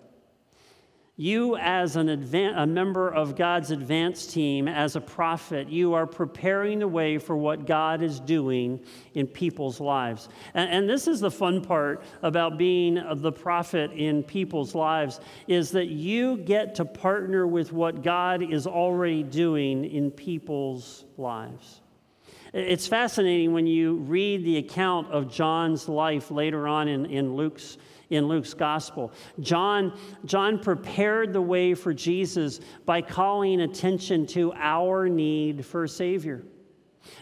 You, 1.16 1.58
as 1.58 1.96
an 1.96 2.08
advan- 2.08 2.58
a 2.58 2.66
member 2.66 3.08
of 3.08 3.36
God's 3.36 3.70
advance 3.70 4.26
team, 4.26 4.68
as 4.68 4.96
a 4.96 5.02
prophet, 5.02 5.70
you 5.70 5.94
are 5.94 6.08
preparing 6.08 6.80
the 6.80 6.88
way 6.88 7.20
for 7.20 7.38
what 7.38 7.68
God 7.68 8.02
is 8.02 8.20
doing 8.20 8.84
in 9.14 9.28
people's 9.28 9.80
lives. 9.80 10.28
And, 10.56 10.72
and 10.72 10.90
this 10.90 11.08
is 11.08 11.20
the 11.20 11.30
fun 11.30 11.62
part 11.62 12.04
about 12.24 12.58
being 12.58 13.00
the 13.18 13.32
prophet 13.32 13.92
in 13.92 14.24
people's 14.24 14.74
lives, 14.74 15.20
is 15.48 15.70
that 15.72 15.90
you 15.90 16.38
get 16.38 16.74
to 16.76 16.86
partner 16.86 17.46
with 17.46 17.72
what 17.72 18.02
God 18.02 18.42
is 18.42 18.66
already 18.66 19.22
doing 19.22 19.86
in 19.86 20.10
people's 20.10 21.06
lives. 21.18 21.83
It's 22.54 22.86
fascinating 22.86 23.52
when 23.52 23.66
you 23.66 23.96
read 23.96 24.46
the 24.46 24.58
account 24.58 25.12
of 25.12 25.30
John's 25.30 25.90
life 25.90 26.30
later 26.30 26.68
on 26.68 26.88
in, 26.88 27.08
in 27.08 27.36
Luke's 27.36 27.78
in 28.10 28.28
Luke's 28.28 28.54
gospel. 28.54 29.12
John, 29.40 29.98
John 30.26 30.60
prepared 30.60 31.34
the 31.34 31.42
way 31.42 31.74
for 31.74 31.94
Jesus 31.94 32.60
by 32.86 33.02
calling 33.02 33.62
attention 33.62 34.28
to 34.28 34.54
our 34.54 35.10
need 35.10 35.66
for 35.66 35.86
a 35.86 35.90
Savior. 35.90 36.44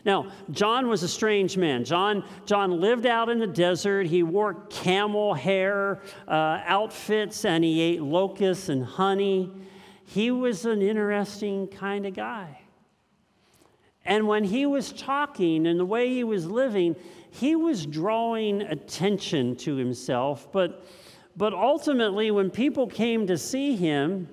Now, 0.06 0.32
John 0.52 0.88
was 0.88 1.02
a 1.04 1.08
strange 1.08 1.58
man. 1.58 1.86
John, 1.86 2.24
John 2.46 2.82
lived 2.82 3.06
out 3.06 3.30
in 3.30 3.40
the 3.40 3.48
desert. 3.48 4.06
He 4.08 4.22
wore 4.22 4.66
camel 4.70 5.34
hair 5.34 6.02
uh, 6.28 6.62
outfits 6.66 7.46
and 7.46 7.64
he 7.64 7.80
ate 7.80 8.02
locusts 8.02 8.70
and 8.70 8.84
honey. 8.84 9.52
He 10.06 10.30
was 10.30 10.66
an 10.66 10.82
interesting 10.82 11.68
kind 11.68 12.06
of 12.06 12.14
guy. 12.14 12.62
And 14.06 14.28
when 14.28 14.44
he 14.44 14.66
was 14.66 14.92
talking 14.92 15.68
and 15.68 15.80
the 15.80 15.86
way 15.86 16.10
he 16.10 16.24
was 16.24 16.46
living, 16.48 16.96
he 17.30 17.56
was 17.56 17.86
drawing 17.86 18.62
attention 18.62 19.56
to 19.58 19.76
himself, 19.76 20.52
but, 20.52 20.86
but 21.38 21.54
ultimately, 21.54 22.30
when 22.32 22.50
people 22.50 22.88
came 22.88 23.28
to 23.28 23.38
see 23.38 23.76
him, 23.76 24.28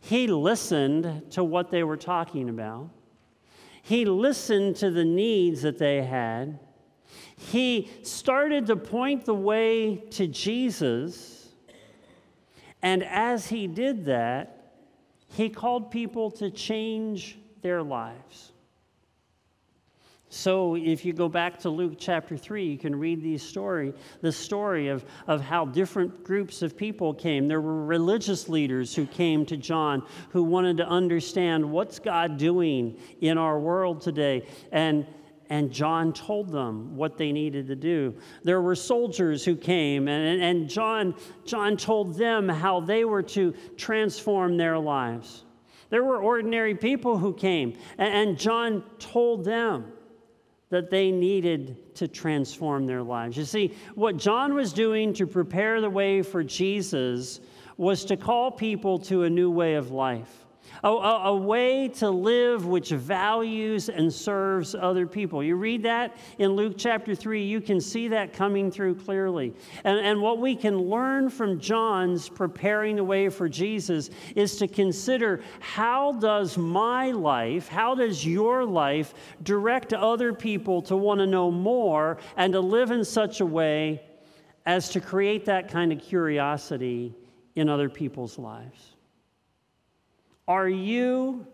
he 0.00 0.26
listened 0.26 1.30
to 1.32 1.44
what 1.44 1.70
they 1.70 1.84
were 1.84 1.96
talking 1.96 2.48
about. 2.48 2.90
He 3.82 4.04
listened 4.04 4.76
to 4.76 4.90
the 4.90 5.04
needs 5.04 5.62
that 5.62 5.78
they 5.78 6.02
had. 6.02 6.58
He 7.36 7.90
started 8.02 8.66
to 8.66 8.76
point 8.76 9.24
the 9.24 9.34
way 9.34 9.96
to 10.10 10.26
Jesus. 10.26 11.48
And 12.82 13.04
as 13.04 13.46
he 13.46 13.66
did 13.66 14.04
that, 14.06 14.72
he 15.32 15.48
called 15.48 15.90
people 15.90 16.30
to 16.32 16.50
change 16.50 17.38
their 17.62 17.82
lives. 17.82 18.52
So, 20.30 20.76
if 20.76 21.06
you 21.06 21.14
go 21.14 21.26
back 21.26 21.58
to 21.60 21.70
Luke 21.70 21.94
chapter 21.96 22.36
3, 22.36 22.62
you 22.62 22.76
can 22.76 22.94
read 22.94 23.22
the 23.22 23.38
story, 23.38 23.94
the 24.20 24.30
story 24.30 24.88
of, 24.88 25.06
of 25.26 25.40
how 25.40 25.64
different 25.64 26.22
groups 26.22 26.60
of 26.60 26.76
people 26.76 27.14
came. 27.14 27.48
There 27.48 27.62
were 27.62 27.86
religious 27.86 28.46
leaders 28.46 28.94
who 28.94 29.06
came 29.06 29.46
to 29.46 29.56
John 29.56 30.02
who 30.28 30.42
wanted 30.42 30.76
to 30.78 30.86
understand 30.86 31.64
what's 31.64 31.98
God 31.98 32.36
doing 32.36 32.98
in 33.22 33.38
our 33.38 33.58
world 33.58 34.02
today. 34.02 34.46
And, 34.70 35.06
and 35.48 35.72
John 35.72 36.12
told 36.12 36.52
them 36.52 36.94
what 36.94 37.16
they 37.16 37.32
needed 37.32 37.66
to 37.68 37.76
do. 37.76 38.14
There 38.42 38.60
were 38.60 38.74
soldiers 38.74 39.46
who 39.46 39.56
came, 39.56 40.08
and, 40.08 40.42
and 40.42 40.68
John, 40.68 41.14
John 41.46 41.78
told 41.78 42.18
them 42.18 42.50
how 42.50 42.80
they 42.80 43.06
were 43.06 43.22
to 43.22 43.54
transform 43.78 44.58
their 44.58 44.78
lives. 44.78 45.44
There 45.88 46.04
were 46.04 46.18
ordinary 46.18 46.74
people 46.74 47.16
who 47.16 47.32
came, 47.32 47.78
and, 47.96 48.12
and 48.12 48.38
John 48.38 48.84
told 48.98 49.46
them 49.46 49.92
that 50.70 50.90
they 50.90 51.10
needed 51.10 51.94
to 51.94 52.06
transform 52.06 52.86
their 52.86 53.02
lives. 53.02 53.36
You 53.36 53.44
see, 53.44 53.74
what 53.94 54.16
John 54.16 54.54
was 54.54 54.72
doing 54.72 55.12
to 55.14 55.26
prepare 55.26 55.80
the 55.80 55.90
way 55.90 56.22
for 56.22 56.44
Jesus 56.44 57.40
was 57.76 58.04
to 58.06 58.16
call 58.16 58.50
people 58.50 58.98
to 58.98 59.22
a 59.22 59.30
new 59.30 59.50
way 59.50 59.74
of 59.74 59.90
life 59.90 60.44
a, 60.82 60.88
a, 60.88 61.24
a, 61.24 61.36
way 61.36 61.88
to 61.88 62.10
live 62.10 62.66
which 62.66 62.90
values 62.90 63.88
and 63.88 64.12
serves 64.12 64.74
other 64.74 65.06
people. 65.06 65.42
You 65.42 65.56
read 65.56 65.82
that 65.84 66.16
in 66.38 66.52
Luke 66.52 66.74
chapter 66.76 67.14
3, 67.14 67.44
you 67.44 67.60
can 67.60 67.80
see 67.80 68.08
that 68.08 68.32
coming 68.32 68.70
through 68.70 68.96
clearly. 68.96 69.54
And, 69.84 69.98
and 69.98 70.20
what 70.20 70.38
we 70.38 70.54
can 70.54 70.78
learn 70.78 71.30
from 71.30 71.58
John's 71.58 72.28
preparing 72.28 72.96
the 72.96 73.04
way 73.04 73.28
for 73.28 73.48
Jesus 73.48 74.10
is 74.34 74.56
to 74.56 74.68
consider 74.68 75.40
how 75.60 76.12
does 76.12 76.56
my 76.56 77.10
life, 77.10 77.68
how 77.68 77.94
does 77.94 78.26
your 78.26 78.64
life 78.64 79.14
direct 79.42 79.92
other 79.92 80.32
people 80.32 80.82
to 80.82 80.96
want 80.96 81.20
to 81.20 81.26
know 81.26 81.50
more 81.50 82.18
and 82.36 82.52
to 82.52 82.60
live 82.60 82.90
in 82.90 83.04
such 83.04 83.40
a 83.40 83.46
way 83.46 84.02
as 84.68 84.90
to 84.90 85.00
create 85.00 85.46
that 85.46 85.70
kind 85.70 85.92
of 85.92 85.98
curiosity 85.98 87.14
in 87.54 87.70
other 87.70 87.88
people's 87.88 88.38
lives. 88.38 88.97
Are 90.48 90.68
you, 90.68 91.46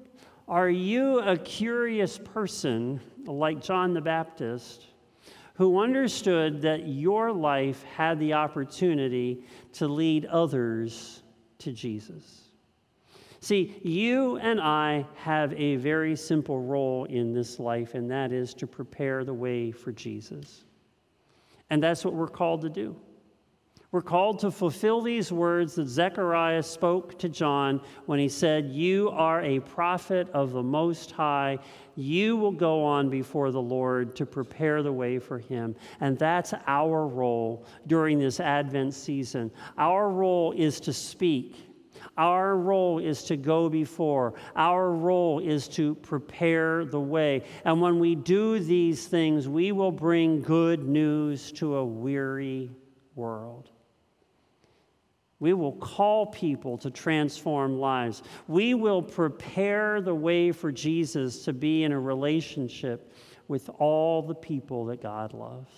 are 0.46 0.70
you 0.70 1.18
a 1.18 1.36
curious 1.36 2.16
person 2.16 3.00
like 3.26 3.60
John 3.60 3.92
the 3.92 4.00
Baptist 4.00 4.86
who 5.54 5.80
understood 5.80 6.62
that 6.62 6.86
your 6.86 7.32
life 7.32 7.82
had 7.82 8.20
the 8.20 8.34
opportunity 8.34 9.42
to 9.72 9.88
lead 9.88 10.26
others 10.26 11.24
to 11.58 11.72
Jesus? 11.72 12.42
See, 13.40 13.80
you 13.82 14.36
and 14.36 14.60
I 14.60 15.04
have 15.16 15.52
a 15.54 15.74
very 15.74 16.14
simple 16.14 16.60
role 16.60 17.06
in 17.06 17.32
this 17.32 17.58
life, 17.58 17.94
and 17.94 18.08
that 18.12 18.30
is 18.30 18.54
to 18.54 18.66
prepare 18.68 19.24
the 19.24 19.34
way 19.34 19.72
for 19.72 19.90
Jesus. 19.90 20.62
And 21.68 21.82
that's 21.82 22.04
what 22.04 22.14
we're 22.14 22.28
called 22.28 22.62
to 22.62 22.70
do. 22.70 22.94
We're 23.94 24.02
called 24.02 24.40
to 24.40 24.50
fulfill 24.50 25.02
these 25.02 25.30
words 25.30 25.76
that 25.76 25.86
Zechariah 25.86 26.64
spoke 26.64 27.16
to 27.20 27.28
John 27.28 27.80
when 28.06 28.18
he 28.18 28.28
said, 28.28 28.72
You 28.72 29.10
are 29.10 29.40
a 29.40 29.60
prophet 29.60 30.28
of 30.30 30.50
the 30.50 30.64
Most 30.64 31.12
High. 31.12 31.60
You 31.94 32.36
will 32.36 32.50
go 32.50 32.82
on 32.82 33.08
before 33.08 33.52
the 33.52 33.62
Lord 33.62 34.16
to 34.16 34.26
prepare 34.26 34.82
the 34.82 34.92
way 34.92 35.20
for 35.20 35.38
him. 35.38 35.76
And 36.00 36.18
that's 36.18 36.52
our 36.66 37.06
role 37.06 37.66
during 37.86 38.18
this 38.18 38.40
Advent 38.40 38.94
season. 38.94 39.52
Our 39.78 40.10
role 40.10 40.50
is 40.56 40.80
to 40.80 40.92
speak. 40.92 41.54
Our 42.18 42.56
role 42.56 42.98
is 42.98 43.22
to 43.26 43.36
go 43.36 43.68
before. 43.68 44.34
Our 44.56 44.90
role 44.90 45.38
is 45.38 45.68
to 45.68 45.94
prepare 45.94 46.84
the 46.84 46.98
way. 46.98 47.44
And 47.64 47.80
when 47.80 48.00
we 48.00 48.16
do 48.16 48.58
these 48.58 49.06
things, 49.06 49.48
we 49.48 49.70
will 49.70 49.92
bring 49.92 50.42
good 50.42 50.82
news 50.82 51.52
to 51.52 51.76
a 51.76 51.84
weary 51.84 52.72
world. 53.14 53.70
We 55.44 55.52
will 55.52 55.72
call 55.72 56.24
people 56.24 56.78
to 56.78 56.90
transform 56.90 57.78
lives. 57.78 58.22
We 58.48 58.72
will 58.72 59.02
prepare 59.02 60.00
the 60.00 60.14
way 60.14 60.52
for 60.52 60.72
Jesus 60.72 61.44
to 61.44 61.52
be 61.52 61.84
in 61.84 61.92
a 61.92 62.00
relationship 62.00 63.12
with 63.46 63.68
all 63.78 64.22
the 64.22 64.34
people 64.34 64.86
that 64.86 65.02
God 65.02 65.34
loves. 65.34 65.70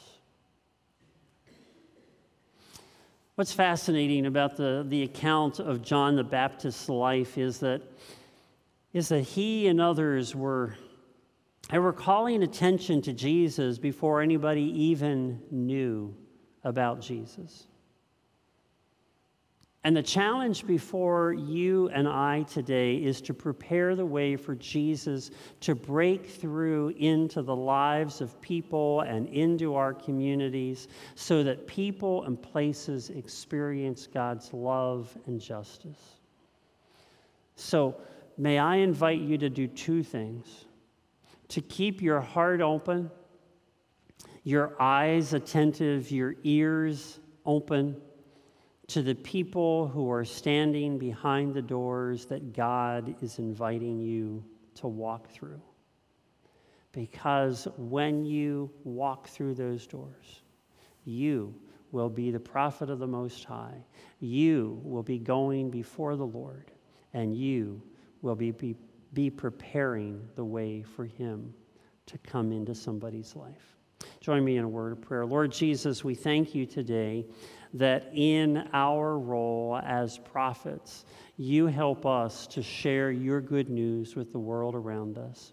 What's 3.34 3.52
fascinating 3.52 4.26
about 4.26 4.56
the, 4.56 4.86
the 4.86 5.02
account 5.02 5.58
of 5.58 5.82
John 5.82 6.14
the 6.14 6.22
Baptist's 6.22 6.88
life 6.88 7.36
is 7.36 7.58
that, 7.58 7.82
is 8.92 9.08
that 9.08 9.22
he 9.22 9.66
and 9.66 9.80
others 9.80 10.32
were, 10.32 10.76
they 11.72 11.80
were 11.80 11.92
calling 11.92 12.44
attention 12.44 13.02
to 13.02 13.12
Jesus 13.12 13.78
before 13.78 14.22
anybody 14.22 14.62
even 14.62 15.42
knew 15.50 16.14
about 16.62 17.00
Jesus. 17.00 17.66
And 19.86 19.96
the 19.96 20.02
challenge 20.02 20.66
before 20.66 21.32
you 21.32 21.90
and 21.90 22.08
I 22.08 22.42
today 22.42 22.96
is 22.96 23.20
to 23.20 23.32
prepare 23.32 23.94
the 23.94 24.04
way 24.04 24.34
for 24.34 24.56
Jesus 24.56 25.30
to 25.60 25.76
break 25.76 26.26
through 26.26 26.88
into 26.98 27.40
the 27.40 27.54
lives 27.54 28.20
of 28.20 28.40
people 28.40 29.02
and 29.02 29.28
into 29.28 29.76
our 29.76 29.94
communities 29.94 30.88
so 31.14 31.44
that 31.44 31.68
people 31.68 32.24
and 32.24 32.42
places 32.42 33.10
experience 33.10 34.08
God's 34.08 34.52
love 34.52 35.16
and 35.28 35.40
justice. 35.40 36.16
So, 37.54 37.94
may 38.36 38.58
I 38.58 38.78
invite 38.78 39.20
you 39.20 39.38
to 39.38 39.48
do 39.48 39.68
two 39.68 40.02
things 40.02 40.64
to 41.46 41.60
keep 41.60 42.02
your 42.02 42.20
heart 42.20 42.60
open, 42.60 43.08
your 44.42 44.74
eyes 44.82 45.32
attentive, 45.32 46.10
your 46.10 46.34
ears 46.42 47.20
open 47.44 48.02
to 48.88 49.02
the 49.02 49.14
people 49.14 49.88
who 49.88 50.10
are 50.10 50.24
standing 50.24 50.98
behind 50.98 51.54
the 51.54 51.62
doors 51.62 52.26
that 52.26 52.52
God 52.52 53.16
is 53.20 53.38
inviting 53.38 54.00
you 54.00 54.44
to 54.76 54.86
walk 54.86 55.28
through. 55.28 55.60
Because 56.92 57.66
when 57.76 58.24
you 58.24 58.70
walk 58.84 59.28
through 59.28 59.54
those 59.54 59.86
doors, 59.86 60.42
you 61.04 61.54
will 61.92 62.08
be 62.08 62.30
the 62.30 62.40
prophet 62.40 62.88
of 62.88 62.98
the 62.98 63.06
Most 63.06 63.44
High. 63.44 63.84
You 64.20 64.80
will 64.82 65.02
be 65.02 65.18
going 65.18 65.70
before 65.70 66.16
the 66.16 66.26
Lord, 66.26 66.70
and 67.12 67.36
you 67.36 67.82
will 68.22 68.34
be, 68.34 68.50
be, 68.52 68.76
be 69.12 69.30
preparing 69.30 70.26
the 70.36 70.44
way 70.44 70.82
for 70.82 71.04
Him 71.04 71.52
to 72.06 72.18
come 72.18 72.52
into 72.52 72.74
somebody's 72.74 73.34
life. 73.36 73.76
Join 74.20 74.44
me 74.44 74.56
in 74.56 74.64
a 74.64 74.68
word 74.68 74.92
of 74.92 75.00
prayer. 75.00 75.26
Lord 75.26 75.52
Jesus, 75.52 76.04
we 76.04 76.14
thank 76.14 76.54
you 76.54 76.66
today 76.66 77.26
that 77.74 78.10
in 78.14 78.68
our 78.72 79.18
role 79.18 79.80
as 79.84 80.18
prophets, 80.18 81.04
you 81.36 81.66
help 81.66 82.06
us 82.06 82.46
to 82.48 82.62
share 82.62 83.10
your 83.10 83.40
good 83.40 83.68
news 83.68 84.16
with 84.16 84.32
the 84.32 84.38
world 84.38 84.74
around 84.74 85.18
us. 85.18 85.52